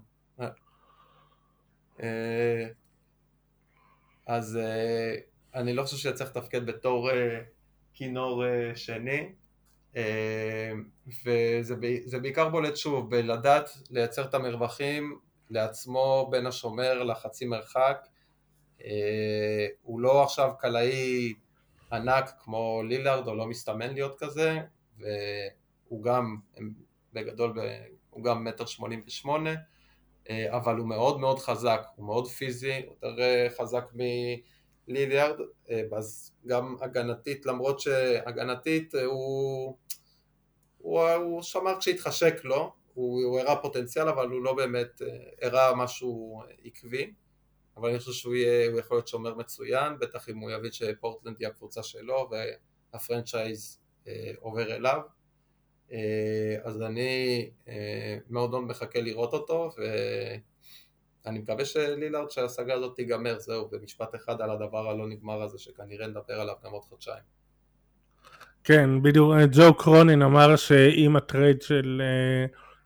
[2.03, 2.67] אה,
[4.25, 5.15] אז אה,
[5.56, 7.10] אני לא חושב שצריך לתפקד בתור
[7.93, 8.43] כינור
[8.75, 9.30] שני.
[11.25, 18.08] וזה בעיקר בולט שוב בלדעת לייצר את המרווחים לעצמו בין השומר לחצי מרחק.
[19.82, 21.34] הוא לא עכשיו קלעי
[21.91, 24.60] ענק כמו לילארד או לא מסתמן להיות כזה
[24.97, 26.38] והוא גם
[27.13, 27.60] בגדול
[28.10, 29.54] הוא גם מטר שמונים ושמונה
[30.30, 33.86] אה, אבל הוא מאוד מאוד חזק, הוא מאוד פיזי, יותר אה, חזק
[34.88, 39.78] מליליארד, אה, אז גם הגנתית, למרות שהגנתית הוא,
[40.78, 45.02] הוא, הוא שמר כשהתחשק לו, הוא, הוא הראה פוטנציאל אבל הוא לא באמת
[45.41, 47.13] הראה משהו עקבי,
[47.77, 51.35] אבל אני חושב שהוא יהיה, הוא יכול להיות שומר מצוין, בטח אם הוא יבין שפורטלנד
[51.39, 52.29] היא הקבוצה שלו
[52.93, 53.80] וה franchise
[54.39, 55.01] עובר אליו.
[56.63, 57.49] אז אני
[58.29, 59.69] מאוד מאוד מחכה לראות אותו,
[61.25, 66.07] ואני מקווה שלילארד שהסאגה הזאת תיגמר, זהו, במשפט אחד על הדבר הלא נגמר הזה, שכנראה
[66.07, 67.23] נדבר עליו גם עוד חודשיים.
[68.63, 72.01] כן, בדיוק, ג'ו קרונין אמר שאם ה trade של...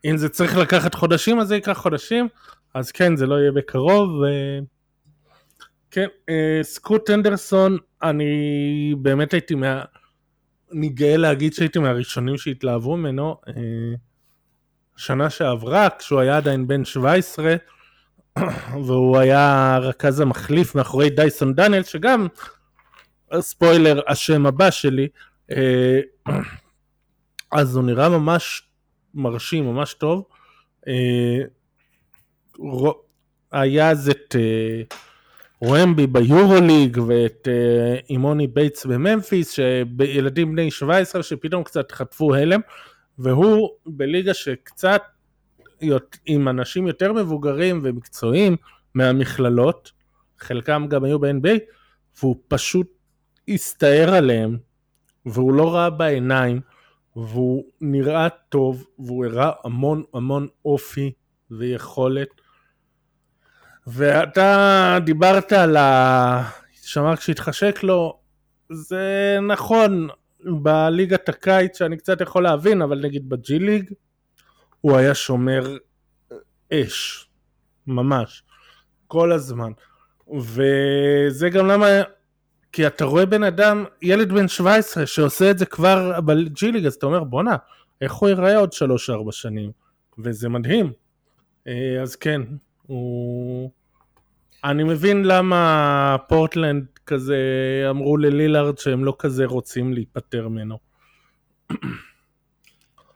[0.04, 2.28] אם זה צריך לקחת חודשים, אז זה ייקח חודשים,
[2.74, 4.10] אז כן, זה לא יהיה בקרוב.
[4.10, 4.24] ו...
[5.94, 6.06] כן,
[6.62, 9.82] סקוט אנדרסון, אני באמת הייתי מה...
[10.72, 13.36] אני גאה להגיד שהייתי מהראשונים שהתלהבו ממנו.
[14.96, 17.54] שנה שעברה, כשהוא היה עדיין בן 17,
[18.86, 22.26] והוא היה רכז המחליף מאחורי דייסון דניאל, שגם,
[23.40, 25.08] ספוילר, השם הבא שלי,
[27.52, 28.62] אז הוא נראה ממש
[29.14, 30.24] מרשים, ממש טוב.
[33.52, 34.36] היה אז את
[35.64, 37.48] רמבי ביורוליג ואת
[38.10, 42.60] אימוני בייטס בממפיס, שילדים בני 17 שפתאום קצת חטפו הלם,
[43.18, 45.02] והוא בליגה שקצת
[46.26, 48.56] עם אנשים יותר מבוגרים ומקצועיים
[48.94, 49.92] מהמכללות,
[50.38, 51.58] חלקם גם היו ב-NBA,
[52.20, 52.86] והוא פשוט
[53.48, 54.56] הסתער עליהם,
[55.26, 56.60] והוא לא ראה בעיניים,
[57.16, 61.12] והוא נראה טוב, והוא הראה המון המון אופי
[61.50, 62.41] ויכולת.
[63.86, 66.42] ואתה דיברת על ה...
[66.82, 68.18] שמר כשהתחשק לו,
[68.70, 70.08] זה נכון,
[70.44, 73.92] בליגת הקיץ שאני קצת יכול להבין, אבל נגיד בג'י ליג,
[74.80, 75.76] הוא היה שומר
[76.72, 77.28] אש,
[77.86, 78.42] ממש,
[79.06, 79.72] כל הזמן.
[80.40, 81.86] וזה גם למה,
[82.72, 86.94] כי אתה רואה בן אדם, ילד בן 17 שעושה את זה כבר בג'י ליג, אז
[86.94, 87.56] אתה אומר בואנה,
[88.00, 88.74] איך הוא ייראה עוד 3-4
[89.30, 89.70] שנים,
[90.18, 90.92] וזה מדהים.
[92.02, 92.42] אז כן,
[92.86, 93.70] הוא...
[94.64, 97.36] אני מבין למה פורטלנד כזה
[97.90, 100.78] אמרו ללילארד שהם לא כזה רוצים להיפטר ממנו.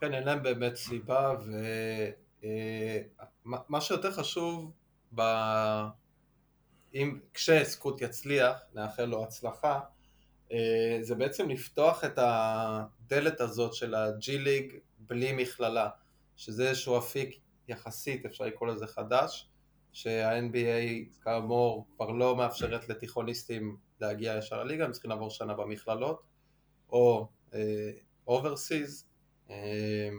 [0.01, 1.35] כן, אין להם באמת סיבה,
[3.45, 4.71] ומה שיותר חשוב,
[5.15, 5.21] ב...
[6.93, 9.79] אם כשסקוט יצליח, נאחל לו הצלחה,
[11.01, 15.89] זה בעצם לפתוח את הדלת הזאת של הג'י ליג בלי מכללה,
[16.35, 19.49] שזה איזשהו אפיק יחסית, אפשר לקרוא לזה חדש,
[19.97, 26.23] שה-NBA כאמור כבר לא מאפשרת לתיכוניסטים להגיע ישר לליגה, הם צריכים לעבור שנה במכללות,
[26.89, 27.91] או אה,
[29.49, 30.09] אה,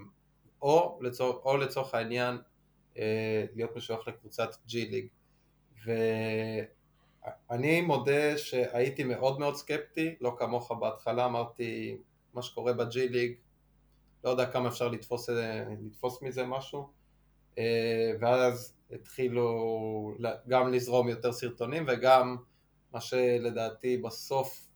[0.62, 2.38] או, לצור, או לצורך העניין
[2.98, 5.06] אה, להיות משוייך לקבוצת ג'י ליג.
[7.48, 11.96] ואני מודה שהייתי מאוד מאוד סקפטי, לא כמוך בהתחלה, אמרתי
[12.34, 13.34] מה שקורה בג'י ליג,
[14.24, 15.28] לא יודע כמה אפשר לתפוס,
[15.86, 16.90] לתפוס מזה משהו,
[18.20, 20.16] ואז התחילו
[20.48, 22.36] גם לזרום יותר סרטונים וגם
[22.92, 24.68] מה שלדעתי בסוף,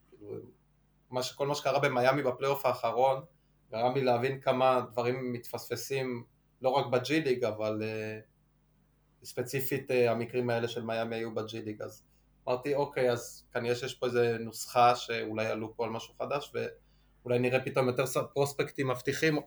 [1.11, 3.25] מה שכל מה שקרה במיאמי בפלייאוף האחרון
[3.73, 6.25] גרם לי להבין כמה דברים מתפספסים
[6.63, 11.83] לא רק בג'י ליג אבל uh, ספציפית uh, המקרים האלה של מיאמי היו בג'י ליג
[11.83, 12.05] אז
[12.49, 17.39] אמרתי אוקיי אז כנראה שיש פה איזה נוסחה שאולי עלו פה על משהו חדש ואולי
[17.39, 19.39] נראה פתאום יותר פרוספקטים מבטיחים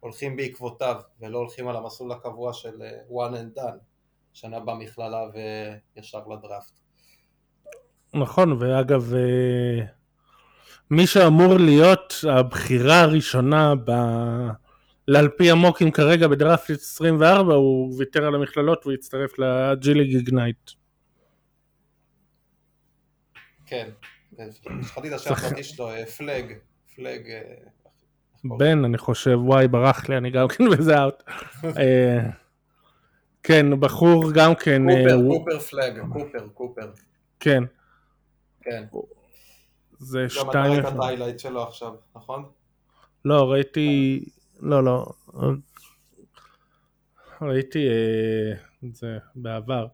[0.00, 3.95] הולכים בעקבותיו ולא הולכים על המסלול הקבוע של uh, one and done
[4.36, 5.20] שנה במכללה
[5.96, 6.72] וישר לדראפט.
[8.14, 9.86] נכון, ואגב, אה,
[10.90, 13.90] מי שאמור להיות הבחירה הראשונה ב...
[15.16, 20.70] על פי המוקים כרגע בדראפט 24 הוא ויתר על המכללות והצטרף לג'יליג איגנייט.
[23.66, 23.88] כן,
[24.82, 26.52] שכחתי את השם הפרטי שלו, אה, פלג,
[26.96, 27.30] פלג.
[27.30, 27.40] אה,
[28.44, 31.22] בן, אני חושב, וואי, ברח לי, אני גם כן בזה out.
[33.46, 34.82] כן, בחור גם כן...
[34.88, 36.90] קופר, אה, קופר פלאג, קופר, קופר.
[37.40, 37.64] כן.
[38.60, 38.84] כן.
[39.98, 40.48] זה שתיים...
[40.48, 42.44] גם אתה ראית את ה highlight שלו עכשיו, נכון?
[43.24, 44.24] לא, ראיתי...
[44.60, 45.06] לא, לא.
[47.42, 49.86] ראיתי את אה, זה בעבר.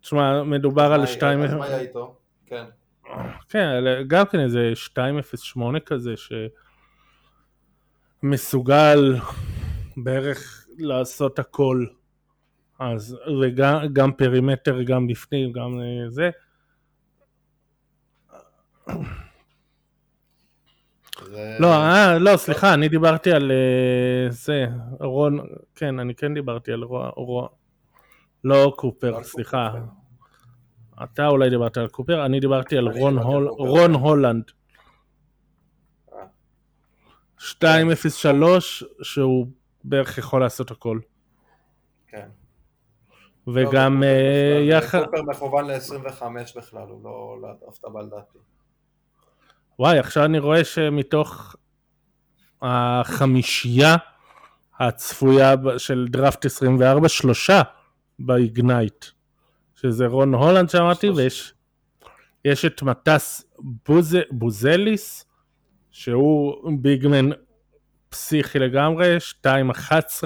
[0.00, 1.42] תשמע, מדובר על 2...
[1.42, 2.16] אז מה היה איתו?
[2.46, 2.64] כן.
[3.48, 3.68] כן,
[4.06, 6.14] גם כן איזה 2.08 כזה,
[8.22, 9.16] שמסוגל
[9.96, 11.86] בערך לעשות הכל
[12.78, 16.30] אז, וגם פרימטר, גם לפנים, גם אה, זה.
[21.60, 24.66] לא, אה, לא, סליחה, אני דיברתי על אה, זה,
[25.00, 25.38] רון,
[25.74, 26.82] כן, אני כן דיברתי על
[27.16, 27.46] רון,
[28.44, 29.70] לא קופר, סליחה.
[31.04, 34.44] אתה אולי דיברת על קופר, אני דיברתי על רון, הול, רון הולנד.
[37.62, 39.46] 203 שהוא
[39.84, 40.98] בערך יכול לעשות הכל.
[42.08, 42.28] כן.
[43.54, 44.08] וגם לא,
[44.60, 45.04] יחד...
[45.04, 46.22] סופר מכוון ל-25
[46.56, 48.38] בכלל, הוא לא לדראפט הבא לדעתי.
[49.78, 51.56] וואי, עכשיו אני רואה שמתוך
[52.62, 53.96] החמישייה
[54.78, 57.62] הצפויה של דראפט 24, שלושה
[58.18, 59.04] באיגנייט,
[59.74, 61.54] שזה רון הולנד שאמרתי, ויש
[62.44, 65.26] יש את מטס בוז, בוזליס,
[65.90, 67.30] שהוא ביגמן
[68.08, 70.24] פסיכי לגמרי, 2.11,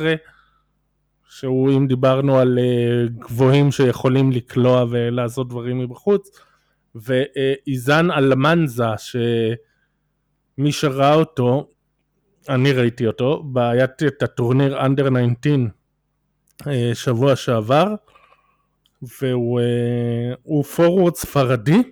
[1.30, 6.30] שהוא אם דיברנו על uh, גבוהים שיכולים לקלוע ולעשות דברים מבחוץ,
[6.94, 8.84] ואיזן אלמנזה,
[10.56, 11.70] שמי שראה אותו,
[12.48, 15.08] אני ראיתי אותו, היה את הטורניר אנדר
[15.40, 15.66] 19
[16.62, 17.94] uh, שבוע שעבר,
[19.02, 21.82] והוא פורוורד uh, ספרדי,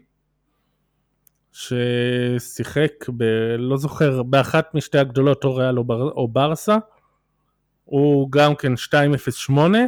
[1.53, 3.25] ששיחק ב...
[3.59, 6.03] לא זוכר, באחת משתי הגדולות או ריאל או, בר...
[6.03, 6.77] או ברסה,
[7.89, 9.79] הוא גם כן 208,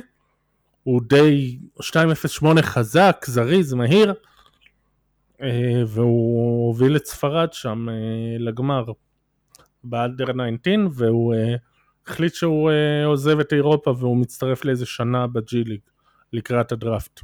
[0.82, 4.14] הוא די 208 חזק, זריז, מהיר,
[5.42, 7.94] אה, והוא הוביל את ספרד שם אה,
[8.38, 8.84] לגמר
[9.84, 11.54] באלדר 19, והוא אה,
[12.06, 12.70] החליט שהוא
[13.06, 15.80] עוזב את אירופה והוא מצטרף לאיזה שנה בג'י ליג
[16.32, 17.20] לקראת הדראפט.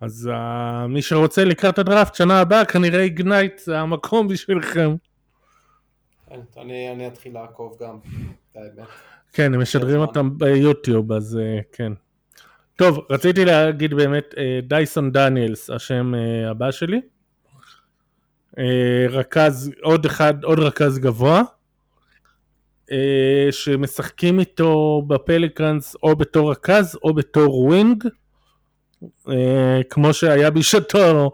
[0.00, 4.96] אז uh, מי שרוצה לקראת הדראפט שנה הבאה כנראה איגנייט זה המקום בשבילכם.
[6.28, 7.98] כן, אני, אני אתחיל לעקוב גם,
[9.32, 11.92] כן, הם משדרים אותם ביוטיוב, אז uh, כן.
[12.76, 17.00] טוב, רציתי להגיד באמת, אה, דייסון דניאלס, השם אה, הבא שלי.
[19.08, 21.42] רכז, עוד אחד, עוד רכז גבוה,
[23.50, 28.04] שמשחקים איתו בפליקאנס או בתור רכז או בתור wing.
[29.28, 31.30] אה, כמו שהיה בשעתו,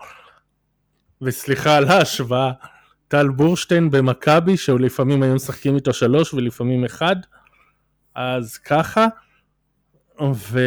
[1.23, 2.53] וסליחה על ההשוואה,
[3.09, 7.17] טל בורשטיין במכבי, שלפעמים היו משחקים איתו שלוש ולפעמים אחד,
[8.15, 9.07] אז ככה,
[10.35, 10.59] ו...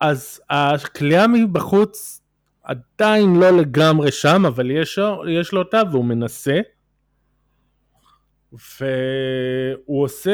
[0.00, 2.22] אז הכלייה מבחוץ
[2.62, 6.60] עדיין לא לגמרי שם, אבל יש, יש לו אותה והוא מנסה.
[8.52, 10.30] והוא עושה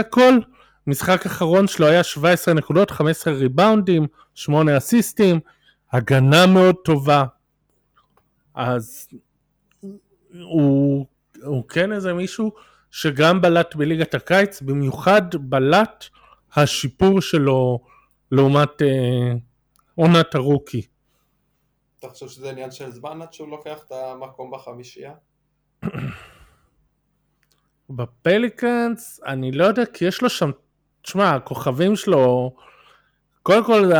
[0.00, 0.38] הכל.
[0.86, 5.40] משחק אחרון שלו היה 17 נקודות, 15 ריבאונדים, 8 אסיסטים,
[5.92, 7.24] הגנה מאוד טובה.
[8.54, 9.08] אז
[10.42, 11.06] הוא,
[11.42, 12.52] הוא כן איזה מישהו
[12.92, 16.04] שגם בלט בליגת הקיץ, במיוחד בלט
[16.54, 17.80] השיפור שלו
[18.32, 19.32] לעומת אה,
[19.94, 20.86] עונת הרוקי.
[21.98, 25.12] אתה חושב שזה עניין של זמן עד שהוא לוקח את המקום בחמישייה?
[27.90, 30.50] בפליקאנס, אני לא יודע, כי יש לו שם
[31.02, 32.54] תשמע, הכוכבים שלו,
[33.42, 33.96] קודם כל uh,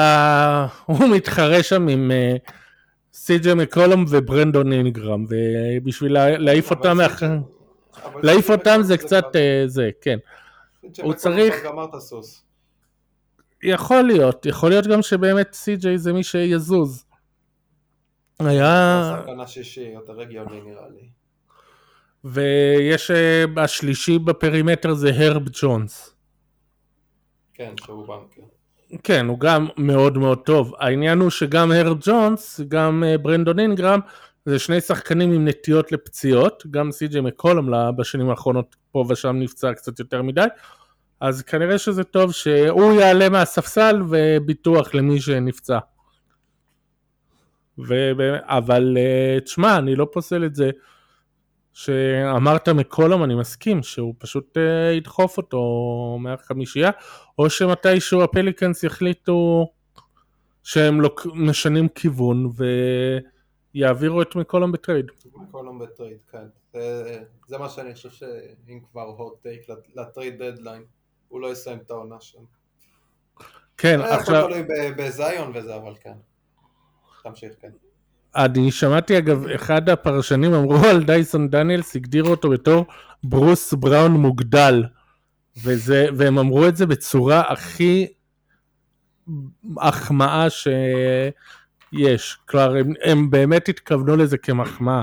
[0.87, 2.50] הוא מתחרה שם עם uh,
[3.12, 7.38] סי.ג'י מקולום וברנדון אינגרם, ובשביל להעיף אותם מאחר...
[8.22, 10.18] להעיף אותם זה קצת uh, זה, כן.
[11.02, 11.55] הוא צריך...
[13.62, 17.05] יכול להיות, יכול להיות גם שבאמת סי.ג'יי זה מי שיזוז.
[18.40, 19.14] היה...
[19.18, 21.09] שחקן השישי, יותר הגיוני נראה לי.
[22.24, 23.11] ויש
[23.57, 26.14] השלישי בפרימטר זה הרב ג'ונס.
[27.55, 28.42] כן, שהוא בנקר.
[29.02, 30.74] כן, הוא גם מאוד מאוד טוב.
[30.78, 34.00] העניין הוא שגם הרב ג'ונס, גם אה, ברנדון אינגרם,
[34.44, 39.98] זה שני שחקנים עם נטיות לפציעות, גם סי.ג'י מקולום בשנים האחרונות פה ושם נפצע קצת
[39.98, 40.46] יותר מדי,
[41.20, 45.78] אז כנראה שזה טוב שהוא יעלה מהספסל וביטוח למי שנפצע.
[47.88, 47.94] ו...
[48.42, 50.70] אבל אה, תשמע, אני לא פוסל את זה.
[51.72, 56.90] שאמרת מקולום, אני מסכים, שהוא פשוט uh, ידחוף אותו מהחמישייה,
[57.38, 59.72] או שמתישהו הפליקאנס יחליטו
[60.62, 61.26] שהם לוק...
[61.35, 62.50] משנים כיוון
[63.75, 65.07] ויעבירו את מקולום בטרייד.
[65.35, 66.47] מקולום בטרייד, כן.
[66.73, 69.62] זה, זה מה שאני חושב שאם כבר hot take
[69.95, 70.83] ל trade deadline,
[71.29, 72.43] הוא לא יסיים את העונה שם.
[73.77, 74.49] כן, עכשיו...
[74.51, 76.15] זה תלוי בזיון וזה, אבל כן.
[77.23, 77.71] תמשיך, כן.
[78.37, 82.85] אני שמעתי אגב, אחד הפרשנים אמרו על דייסון דניאלס, הגדירו אותו בתור
[83.25, 84.83] ברוס בראון מוגדל.
[85.57, 88.13] וזה, והם אמרו את זה בצורה הכי
[89.79, 90.47] החמאה
[91.94, 92.38] שיש.
[92.49, 95.03] כלומר, הם, הם באמת התכוונו לזה כמחמאה.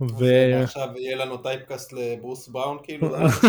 [0.00, 0.24] ו...
[0.62, 3.08] עכשיו יהיה לנו typecast לברוס בראון כאילו,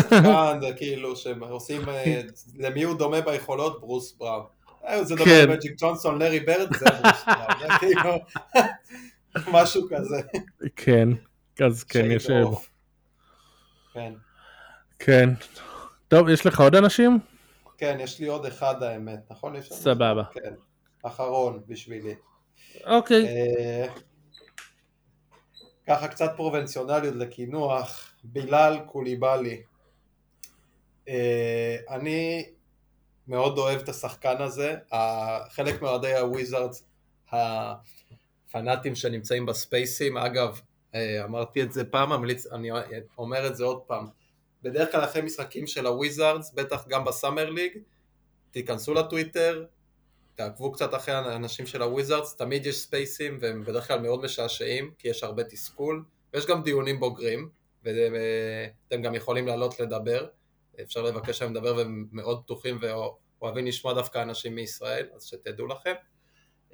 [0.62, 2.22] זה כאילו שהם עושים, אה,
[2.58, 3.82] למי הוא דומה ביכולות?
[3.82, 4.46] ברוס בראון.
[4.88, 5.32] אה, זה דומה.
[5.44, 8.12] למג'יק ג'ונסון, לארי ברד, זה ברוס בראון, כאילו,
[9.62, 10.22] משהו כזה.
[10.76, 11.10] כן,
[11.66, 12.28] אז כן, יש...
[13.94, 14.14] כן.
[15.00, 15.30] כן.
[16.08, 17.20] טוב, יש לך עוד אנשים?
[17.78, 19.62] כן, יש לי עוד אחד האמת, נכון?
[19.62, 20.24] סבבה.
[20.34, 20.54] כן,
[21.08, 22.16] אחרון בשבילי.
[22.86, 23.26] אוקיי.
[23.26, 23.88] אה,
[25.88, 29.62] ככה קצת פרובנציונליות לקינוח, בילאל קוליבאלי.
[31.10, 32.46] אה, אני
[33.28, 34.76] מאוד אוהב את השחקן הזה,
[35.50, 36.88] חלק מאוהדי הוויזארדס
[37.32, 40.62] הפנאטים שנמצאים בספייסים, אגב,
[40.96, 42.70] אה, אמרתי את זה פעם, ממליץ, אני
[43.18, 44.08] אומר את זה עוד פעם.
[44.64, 47.78] בדרך כלל אחרי משחקים של הוויזארדס, בטח גם ב Summer League,
[48.52, 49.66] תיכנסו לטוויטר,
[50.36, 55.08] תעקבו קצת אחרי האנשים של הוויזארדס, תמיד יש ספייסים והם בדרך כלל מאוד משעשעים, כי
[55.08, 57.50] יש הרבה תסכול, ויש גם דיונים בוגרים,
[57.84, 60.28] ואתם גם יכולים לעלות לדבר,
[60.82, 65.94] אפשר לבקש להם לדבר והם מאוד פתוחים ואוהבים לשמוע דווקא אנשים מישראל, אז שתדעו לכם.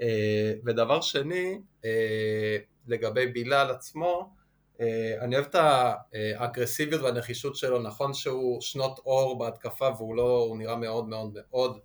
[0.01, 2.57] אה, ודבר שני, אה,
[2.87, 4.33] לגבי בילאל עצמו,
[4.81, 10.57] אה, אני אוהב את האגרסיביות והנחישות שלו, נכון שהוא שנות אור בהתקפה והוא לא, הוא
[10.57, 11.79] נראה מאוד מאוד מאוד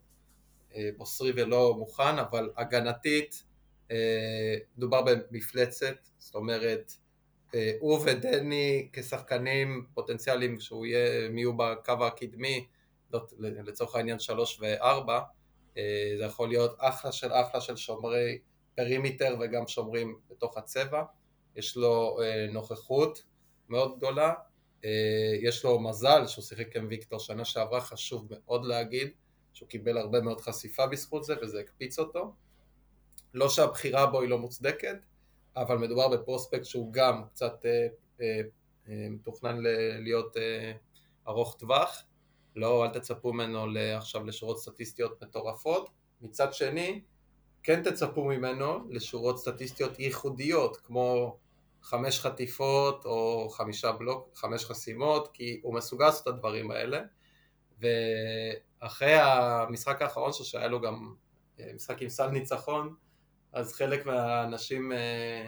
[0.97, 3.45] בוסרי ולא מוכן, אבל הגנתית
[4.77, 6.93] מדובר במפלצת, זאת אומרת
[7.81, 12.67] הוא ודני כשחקנים פוטנציאליים שהוא יהיה, מי הוא בקו הקדמי,
[13.41, 15.21] לצורך העניין שלוש וארבע,
[15.79, 18.39] אה, זה יכול להיות אחלה של אחלה של שומרי
[18.75, 21.03] perimeter וגם שומרים בתוך הצבע,
[21.57, 23.23] יש לו אה, נוכחות
[23.69, 24.33] מאוד גדולה,
[24.85, 29.11] אה, יש לו מזל שהוא שיחק עם ויקטור שנה שעברה, חשוב מאוד להגיד
[29.57, 32.35] שהוא קיבל הרבה מאוד חשיפה בזכות זה וזה הקפיץ אותו,
[33.35, 34.97] לא שהבחירה בו היא לא מוצדקת,
[35.57, 37.87] אבל מדובר בפרוספקט שהוא גם קצת אה,
[38.21, 38.41] אה,
[38.89, 39.57] אה, מתוכנן
[39.99, 40.73] להיות אה,
[41.29, 42.05] ארוך טווח,
[42.57, 45.91] לא, אל תצפו ממנו עכשיו לשורות סטטיסטיות מטורפות.
[46.21, 47.01] מצד שני,
[47.63, 51.39] כן תצפו ממנו לשורות סטטיסטיות ייחודיות, כמו
[51.83, 57.01] חמש חטיפות או חמישה בלוק, חמש חסימות, כי הוא מסוגל לעשות את הדברים האלה.
[58.83, 61.15] ואחרי המשחק האחרון שלו, שהיה לו גם
[61.61, 62.95] אה, משחק עם סל ניצחון,
[63.53, 65.47] אז חלק מהאנשים אה,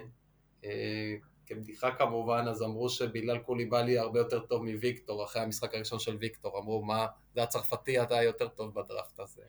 [0.65, 1.15] אה,
[1.47, 6.59] כבדיחה כמובן, אז אמרו שבילאל קוליבאלי הרבה יותר טוב מוויקטור, אחרי המשחק הראשון של ויקטור,
[6.59, 9.43] אמרו מה, זה הצרפתי, אתה יותר טוב בדראפט הזה.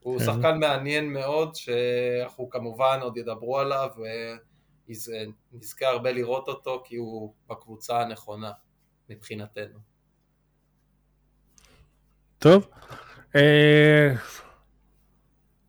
[0.00, 0.24] הוא כן.
[0.24, 3.90] שחקן מעניין מאוד, שאנחנו כמובן עוד ידברו עליו,
[4.88, 8.52] ונזכה הרבה לראות אותו, כי הוא בקבוצה הנכונה
[9.08, 9.78] מבחינתנו.
[12.38, 12.66] טוב,
[13.36, 14.14] אה,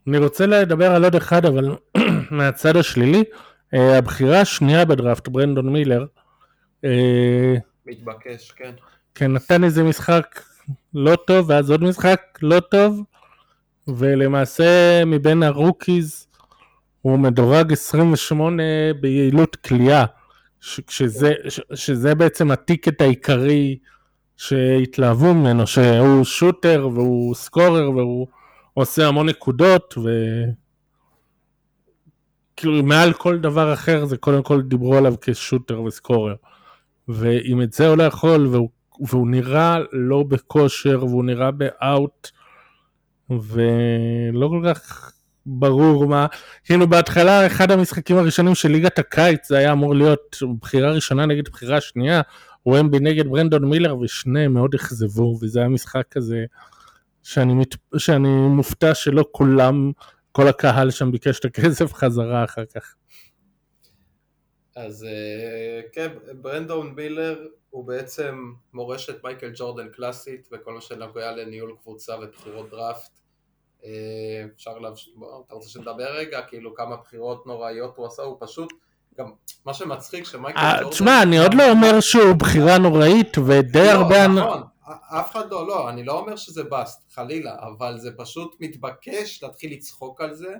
[0.08, 1.76] אני רוצה לדבר על עוד אחד, אבל
[2.32, 3.24] מהצד השלילי.
[3.74, 6.06] אה, הבחירה השנייה בדראפט, ברנדון מילר.
[6.86, 7.56] אה,
[7.86, 8.72] מתבקש, כן.
[9.16, 10.42] כן, נתן איזה משחק
[10.94, 13.04] לא טוב, ואז עוד משחק לא טוב,
[13.88, 16.28] ולמעשה מבין ה rookies
[17.02, 18.64] הוא מדורג 28
[19.02, 20.06] ביעילות כליאה,
[20.60, 21.34] שזה,
[21.74, 23.78] שזה בעצם הטיקט העיקרי
[24.38, 28.28] שהתלהבו ממנו, שהוא שוטר והוא סקורר והוא
[28.74, 30.10] עושה המון נקודות, ו...
[32.56, 36.36] כאילו מעל כל דבר אחר זה קודם כל דיברו עליו כשוטר וסקורר.
[37.08, 38.70] ואם את זה הוא לא יכול, והוא,
[39.00, 42.30] והוא נראה לא בכושר, והוא נראה באאוט,
[43.30, 45.12] ולא כל כך
[45.46, 46.26] ברור מה,
[46.64, 51.50] כאילו בהתחלה אחד המשחקים הראשונים של ליגת הקיץ זה היה אמור להיות בחירה ראשונה נגד
[51.50, 52.22] בחירה שנייה,
[52.68, 56.46] ומבי נגד ברנדון מילר ושניהם מאוד אכזבו, וזה היה משחק כזה
[57.24, 57.76] שאני, מת...
[57.98, 59.92] שאני מופתע שלא כולם
[60.32, 62.96] כל הקהל שם ביקש את הכסף חזרה אחר כך.
[64.76, 66.08] אז אה, כן,
[66.42, 73.20] ברנדון מילר הוא בעצם מורשת מייקל ג'ורדן קלאסית בכל מה שנוגע לניהול קבוצה ובחירות דראפט.
[73.84, 75.14] אה, אפשר להמשיך,
[75.48, 78.74] אתה רוצה שנדבר רגע, כאילו כמה בחירות נוראיות הוא עשה, הוא פשוט,
[79.18, 79.32] גם
[79.66, 80.90] מה שמצחיק שמייקל אה, ג'ורדן...
[80.90, 84.28] תשמע, אני עוד לא אומר שהוא בחירה נוראית ודי לא, הרבה...
[84.28, 89.44] נכון, אף אחד לא, לא, אני לא אומר שזה באסט, חלילה, אבל זה פשוט מתבקש
[89.44, 90.54] להתחיל לצחוק על זה,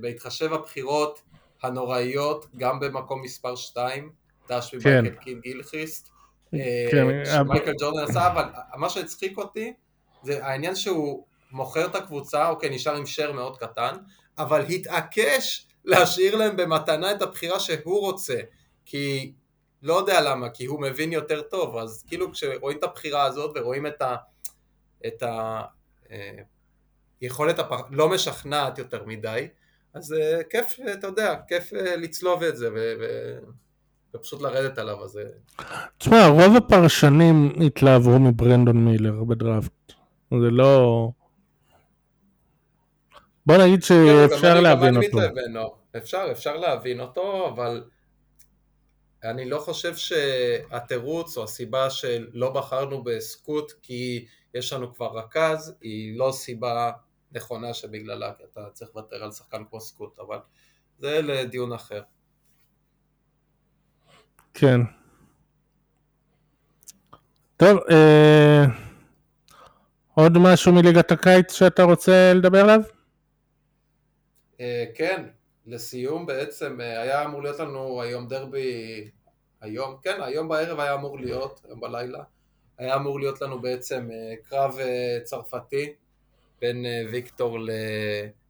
[0.00, 1.22] בהתחשב הבחירות
[1.62, 4.10] הנוראיות, גם במקום מספר 2,
[4.48, 5.22] דש ממייקל כן.
[5.22, 6.10] קין גילכריסט,
[6.54, 8.44] אה, כן, שמייקל ג'ורדן עשה, אבל
[8.76, 9.72] מה שהצחיק אותי,
[10.22, 13.96] זה העניין שהוא מוכר את הקבוצה, אוקיי, נשאר עם שייר מאוד קטן,
[14.38, 18.38] אבל התעקש להשאיר להם במתנה את הבחירה שהוא רוצה,
[18.84, 19.32] כי
[19.82, 23.86] לא יודע למה, כי הוא מבין יותר טוב, אז כאילו כשרואים את הבחירה הזאת ורואים
[23.86, 24.16] את ה...
[25.06, 25.62] את ה...
[26.10, 26.38] אה,
[27.20, 27.76] יכולת הפר...
[27.90, 29.48] לא משכנעת יותר מדי,
[29.94, 32.94] אז uh, כיף, אתה יודע, כיף uh, לצלוב את זה ו...
[33.00, 33.04] ו...
[34.14, 35.20] ופשוט לרדת עליו, אז...
[35.98, 39.92] תשמע, רוב הפרשנים התלהבו מברנדון מילר בדראפט,
[40.30, 41.10] זה לא...
[43.46, 45.18] בוא נגיד כן, שאפשר להבין אותו.
[45.96, 47.84] אפשר, אפשר להבין אותו, אבל
[49.24, 56.18] אני לא חושב שהתירוץ או הסיבה שלא בחרנו בסקוט כי יש לנו כבר רכז, היא
[56.18, 56.90] לא סיבה
[57.32, 60.38] נכונה שבגללה אתה צריך לוותר על שחקן כמו סקוט, אבל
[60.98, 62.02] זה לדיון אחר.
[64.54, 64.80] כן.
[67.56, 68.64] טוב, אה,
[70.14, 72.80] עוד משהו מליגת הקיץ שאתה רוצה לדבר עליו?
[74.60, 75.22] אה, כן,
[75.66, 79.10] לסיום בעצם אה, היה אמור להיות לנו היום דרבי,
[79.60, 82.22] היום, כן, היום בערב היה אמור להיות, היום בלילה,
[82.78, 84.78] היה אמור להיות לנו בעצם אה, קרב
[85.22, 85.92] צרפתי
[86.60, 87.58] בין ויקטור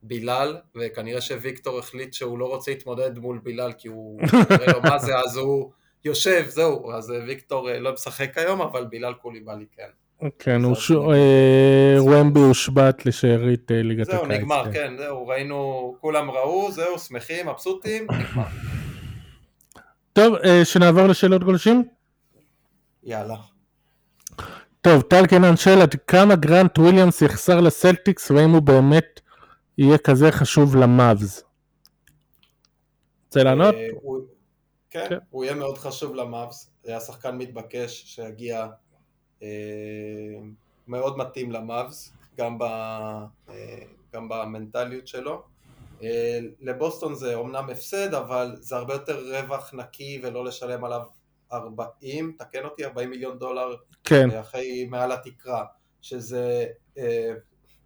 [0.02, 4.98] לבילאל, וכנראה שוויקטור החליט שהוא לא רוצה להתמודד מול בילאל כי הוא נראה לו מה
[4.98, 5.70] זה, אז הוא
[6.04, 9.90] יושב, זהו, אז ויקטור לא משחק היום, אבל בילאל קוליבאלי כן.
[10.39, 14.21] כן, אה, ומבי הושבת לשארית אה, ליגת הקיץ.
[14.21, 14.73] זהו, נגמר, כן.
[14.73, 18.45] כן, זהו, ראינו, כולם ראו, זהו, שמחים, מבסוטים, נגמר.
[20.12, 21.85] טוב, אה, שנעבור לשאלות גולשים?
[23.05, 23.37] יאללה.
[24.81, 29.21] טוב, טל קנן שואל עד כמה גרנט וויליאמס יחסר לסלטיקס והאם הוא באמת
[29.79, 31.45] יהיה כזה חשוב למאבס?
[33.27, 33.75] רוצה לענות?
[34.91, 38.69] כן, כן, הוא יהיה מאוד חשוב למאבס, היה שחקן מתבקש שיגיע אה,
[40.88, 43.78] מאוד מתאים למאבס, גם, ב, אה,
[44.12, 45.42] גם במנטליות שלו.
[46.03, 51.03] אה, לבוסטון זה אומנם הפסד, אבל זה הרבה יותר רווח נקי ולא לשלם עליו
[51.53, 54.30] 40, תקן אותי, 40 מיליון דולר כן.
[54.30, 55.64] אחרי מעל התקרה,
[56.03, 56.66] שזה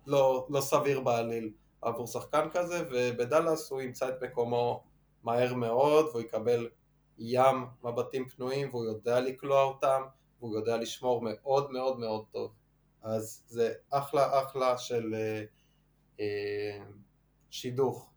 [0.06, 1.50] לא, לא סביר בעליל
[1.82, 4.82] עבור שחקן כזה, ובדאלאס הוא ימצא את מקומו
[5.24, 6.68] מהר מאוד, והוא יקבל
[7.18, 10.02] ים מבטים פנויים, והוא יודע לקלוע אותם,
[10.41, 12.53] והוא יודע לשמור מאוד מאוד מאוד טוב.
[13.03, 15.45] אז זה אחלה אחלה של אה,
[16.20, 16.84] אה,
[17.51, 18.11] שידוך.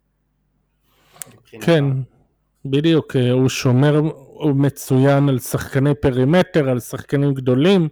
[1.62, 1.86] כן,
[2.66, 7.90] בדיוק, אה, הוא שומר, הוא מצוין על שחקני perimeter, על שחקנים גדולים,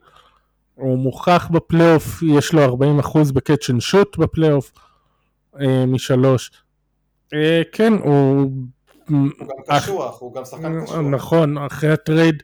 [0.75, 4.71] הוא מוכח בפלייאוף, יש לו 40% ב catch and shoot בפלייאוף
[5.59, 6.51] אה, משלוש.
[7.33, 8.51] אה, כן, הוא...
[9.09, 10.97] הוא גם קשוח, הוא גם שחקן קשוח.
[10.97, 12.43] נכון, אחרי ה trade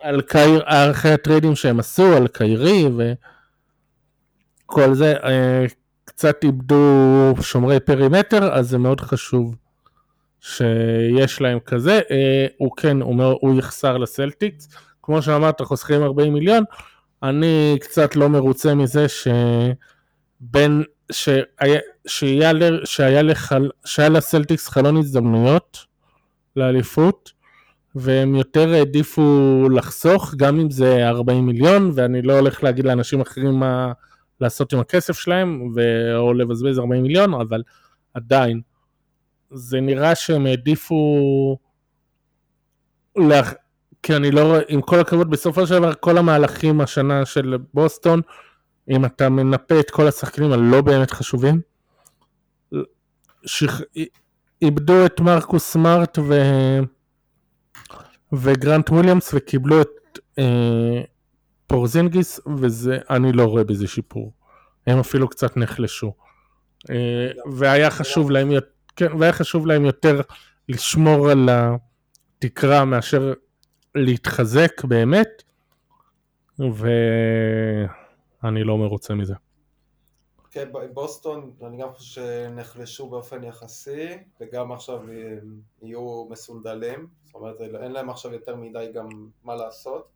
[0.00, 2.84] על קייר, ערכי הטריידים שהם עשו, על קיירי
[4.66, 5.64] וכל זה, אה,
[6.04, 9.56] קצת איבדו שומרי פרימטר, אז זה מאוד חשוב
[10.40, 12.00] שיש להם כזה.
[12.10, 14.68] אה, הוא כן, הוא, הוא יחסר לסלטיקס,
[15.02, 16.64] כמו שאמרת, חוסכים 40 מיליון,
[17.22, 22.52] אני קצת לא מרוצה מזה שבין, שהיה, שהיה,
[22.84, 23.22] שהיה,
[23.84, 25.78] שהיה לסלטיקס חלון הזדמנויות
[26.56, 27.32] לאליפות,
[27.94, 33.54] והם יותר העדיפו לחסוך, גם אם זה 40 מיליון, ואני לא הולך להגיד לאנשים אחרים
[33.54, 33.92] מה
[34.40, 35.72] לעשות עם הכסף שלהם,
[36.16, 37.62] או לבזבז 40 מיליון, אבל
[38.14, 38.60] עדיין,
[39.50, 41.56] זה נראה שהם העדיפו,
[43.16, 43.54] לח...
[44.02, 48.20] כי אני לא עם כל הכבוד, בסופו של דבר כל המהלכים השנה של בוסטון,
[48.90, 51.60] אם אתה מנפה את כל השחקנים הלא באמת חשובים,
[53.46, 53.80] שח...
[54.62, 56.32] איבדו את מרקוס סמארט ו...
[58.32, 61.02] וגרנט וויליאמס וקיבלו את אה,
[61.66, 64.32] פורזינגיס וזה אני לא רואה בזה שיפור.
[64.86, 66.12] הם אפילו קצת נחלשו.
[66.90, 68.50] אה, והיה חשוב להם,
[68.96, 70.20] כן, והיה חשוב להם יותר
[70.68, 73.32] לשמור על התקרה מאשר
[73.94, 75.42] להתחזק באמת,
[76.58, 79.34] ואני לא מרוצה מזה.
[80.52, 84.08] כן, בוסטון, אני גם חושב שנחלשו באופן יחסי,
[84.40, 85.00] וגם עכשיו
[85.82, 89.08] יהיו מסונדלים, זאת אומרת אין להם עכשיו יותר מדי גם
[89.44, 90.08] מה לעשות.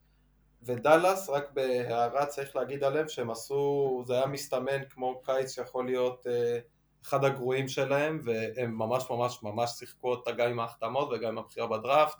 [0.63, 6.27] ודאלאס, רק בהערה צריך להגיד עליהם שהם עשו, זה היה מסתמן כמו קיץ שיכול להיות
[6.27, 6.59] אה,
[7.05, 11.67] אחד הגרועים שלהם, והם ממש ממש ממש שיחקו אותה גם עם ההחתמות וגם עם הבחירה
[11.67, 12.19] בדראפט,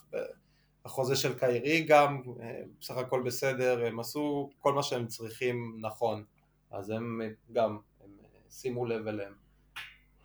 [0.85, 6.25] החוזה של קיירי גם, אה, בסך הכל בסדר, הם עשו כל מה שהם צריכים נכון,
[6.71, 7.21] אז הם
[7.53, 7.79] גם
[8.55, 9.33] שימו לב אליהם.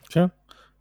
[0.09, 0.25] כן.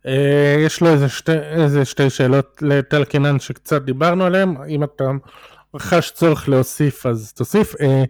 [0.06, 5.04] אה, יש לו איזה שתי, איזה שתי שאלות לטל קינן שקצת דיברנו עליהן, אם אתה
[5.78, 7.74] חש צורך להוסיף אז תוסיף.
[7.80, 8.04] אה,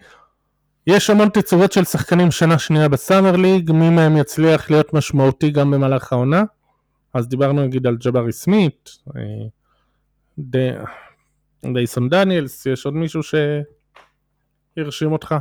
[0.87, 5.71] יש המון תצורות של שחקנים שנה שנייה בסאמר ליג, מי מהם יצליח להיות משמעותי גם
[5.71, 6.43] במהלך העונה?
[7.15, 9.23] אז דיברנו נגיד על ג'בארי סמית, אה,
[11.73, 13.21] דייסון דניאלס, יש עוד מישהו
[14.77, 15.35] שהרשים אותך?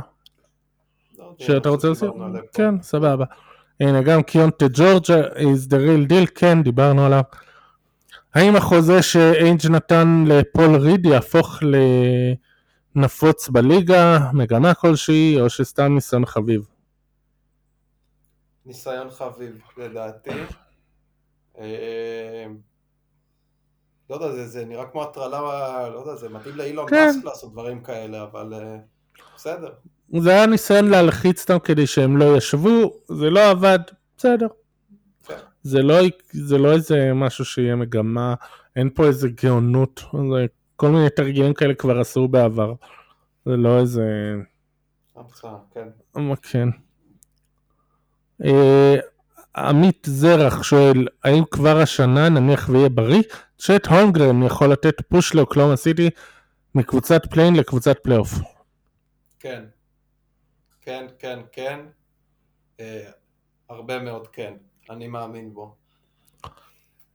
[1.18, 2.10] לא, שאתה רוצה להוסיף?
[2.54, 3.24] כן, סבבה.
[3.80, 7.22] הנה גם קיונטה ג'ורג'ה is the real deal, כן דיברנו עליו.
[8.34, 11.58] האם החוזה שאיינג' נתן לפול ריד יהפוך
[12.96, 16.66] לנפוץ בליגה, מגמה כלשהי, או שסתם ניסיון חביב?
[18.66, 20.30] ניסיון חביב לדעתי.
[21.58, 22.46] אה,
[24.10, 27.06] לא יודע, זה, זה נראה כמו הטרלה, לא יודע, זה מתאים לאילון כן.
[27.06, 28.76] מאסק לעשות דברים כאלה, אבל אה,
[29.36, 29.70] בסדר.
[30.18, 33.78] זה היה ניסיון להלחיץ אותם כדי שהם לא ישבו, זה לא עבד,
[34.16, 34.46] בסדר.
[35.62, 35.94] זה לא,
[36.32, 38.34] זה לא איזה משהו שיהיה מגמה,
[38.76, 40.46] אין פה איזה גאונות, זה,
[40.76, 42.74] כל מיני תרגילים כאלה כבר עשו בעבר.
[43.44, 44.34] זה לא איזה...
[45.74, 45.88] כן.
[46.42, 46.68] כן.
[48.42, 48.48] אה,
[49.56, 53.22] עמית זרח שואל, האם כבר השנה, נניח ויהיה בריא,
[53.58, 56.10] צ'ט הולמגרן יכול לתת push לאוקלהומה סיטי
[56.74, 58.34] מקבוצת play-in לקבוצת פלייאוף?
[59.40, 59.64] כן.
[60.80, 61.80] כן, כן, כן.
[62.80, 63.10] אה,
[63.68, 64.54] הרבה מאוד כן.
[64.90, 65.74] אני מאמין בו.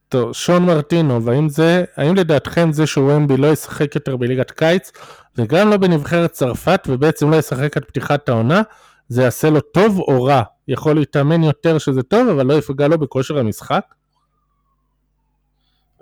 [0.10, 4.92] טוב, שון מרטינוב, האם זה, האם לדעתכם זה שוומבי לא ישחק יותר בליגת קיץ
[5.38, 8.62] וגם לא בנבחרת צרפת ובעצם לא ישחק עד פתיחת העונה,
[9.08, 10.44] זה יעשה לו טוב או רע?
[10.68, 13.86] יכול להתאמן יותר שזה טוב אבל לא יפגע לו בכושר המשחק?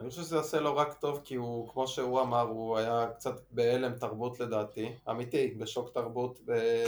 [0.02, 3.41] אני חושב שזה יעשה לו רק טוב כי הוא, כמו שהוא אמר, הוא היה קצת
[3.52, 6.39] בהלם תרבות לדעתי, אמיתי, בשוק תרבות,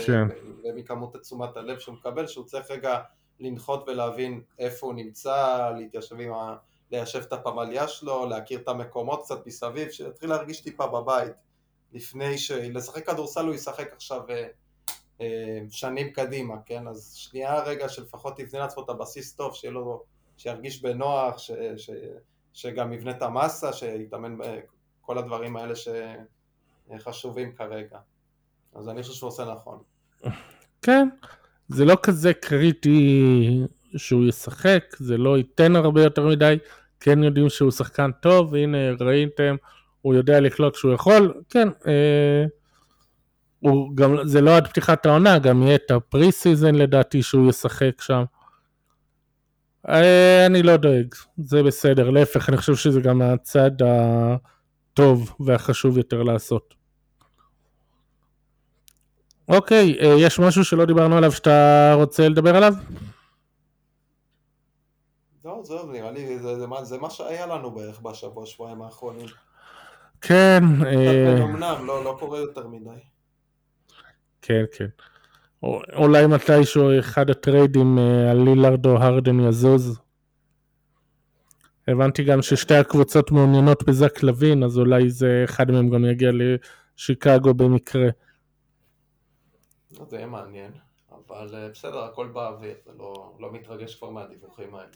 [0.06, 0.28] כן.
[0.64, 3.00] ומכמות תשומת הלב שהוא מקבל, שהוא צריך רגע
[3.40, 6.56] לנחות ולהבין איפה הוא נמצא, להתיישב עם ה...
[6.90, 11.32] ליישב את הפמליה שלו, להכיר את המקומות קצת מסביב, שיתחיל להרגיש טיפה בבית,
[11.92, 12.50] לפני ש...
[12.50, 14.46] לשחק כדורסל הוא ישחק עכשיו אה,
[15.20, 16.88] אה, שנים קדימה, כן?
[16.88, 20.02] אז שנייה רגע שלפחות יבנה לעצמו את הבסיס טוב, שיהיה לו...
[20.36, 21.50] שירגיש בנוח, ש...
[21.76, 21.90] ש...
[22.54, 25.74] שגם יבנה את המסה, שיתאמן בכל הדברים האלה
[26.98, 27.98] שחשובים כרגע.
[28.74, 29.78] אז אני חושב שהוא עושה נכון.
[30.82, 31.08] כן,
[31.68, 33.60] זה לא כזה קריטי
[33.96, 36.58] שהוא ישחק, זה לא ייתן הרבה יותר מדי,
[37.00, 39.56] כן יודעים שהוא שחקן טוב, הנה ראיתם,
[40.02, 42.44] הוא יודע לקלוט כשהוא יכול, כן, אה,
[43.60, 48.00] הוא גם, זה לא עד פתיחת העונה, גם יהיה את ה preseason לדעתי שהוא ישחק
[48.00, 48.24] שם.
[49.88, 56.22] אה, אני לא דואג, זה בסדר, להפך, אני חושב שזה גם הצד הטוב והחשוב יותר
[56.22, 56.74] לעשות.
[59.48, 62.74] אוקיי, אה, יש משהו שלא דיברנו עליו שאתה רוצה לדבר עליו?
[65.44, 69.26] לא, זהו, נראה לי, זה, זה, זה מה שהיה לנו בערך בשבוע, שבועיים האחרונים.
[70.20, 70.62] כן.
[71.42, 73.00] אמנם, לא, לא קורה יותר מדי.
[74.42, 74.86] כן, כן.
[75.96, 80.00] אולי מתישהו אחד הטריידים אה, על לילארד או הרדן יזוז.
[81.88, 87.54] הבנתי גם ששתי הקבוצות מעוניינות בזק לוין, אז אולי זה אחד מהם גם יגיע לשיקגו
[87.54, 88.08] במקרה.
[89.90, 90.70] זה יהיה מעניין,
[91.10, 94.88] אבל אה, בסדר, הכל באוויר, לא, לא מתרגש כבר מהדיווחים האלה.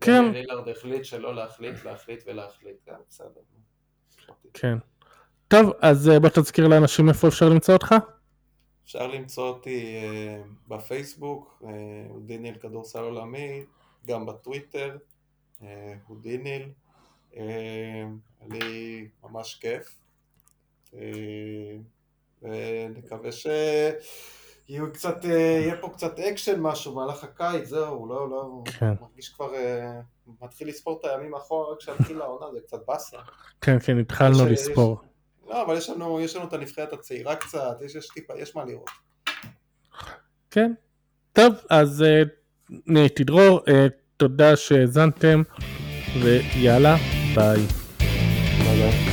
[0.00, 0.32] כן.
[0.32, 3.40] לילארד החליט שלא להחליט, להחליט ולהחליט, גם בסדר.
[4.54, 4.78] כן.
[5.48, 7.94] טוב, אז אה, בוא תזכיר לאנשים איפה אפשר למצוא אותך.
[8.90, 11.66] אפשר למצוא אותי uh, בפייסבוק, uh,
[12.08, 13.64] הודיניל כדורסל עולמי,
[14.06, 14.96] גם בטוויטר,
[15.60, 15.64] uh,
[16.06, 16.68] הודיניל,
[17.32, 17.36] uh,
[18.50, 19.98] לי ממש כיף,
[22.42, 28.92] ונקווה שיהיה קצת, אה, יהיה פה קצת אקשן משהו במהלך הקיץ, זהו, לא, לא, כן.
[29.00, 29.52] מרגיש כבר,
[30.40, 33.18] מתחיל לספור את הימים אחורה רק כשהתחילה העונה, זה קצת באסה.
[33.60, 35.09] כן, כן, התחלנו לספור.
[35.50, 38.64] לא, אבל יש לנו, יש לנו את הנבחרת הצעירה קצת, יש, יש טיפה, יש מה
[38.64, 38.90] לראות.
[40.50, 40.72] כן.
[41.32, 42.28] טוב, אז אה,
[42.86, 43.70] אני הייתי דרור, אה,
[44.16, 45.42] תודה שהאזנתם,
[46.22, 46.96] ויאללה.
[47.34, 47.66] ביי
[48.64, 49.09] ביי.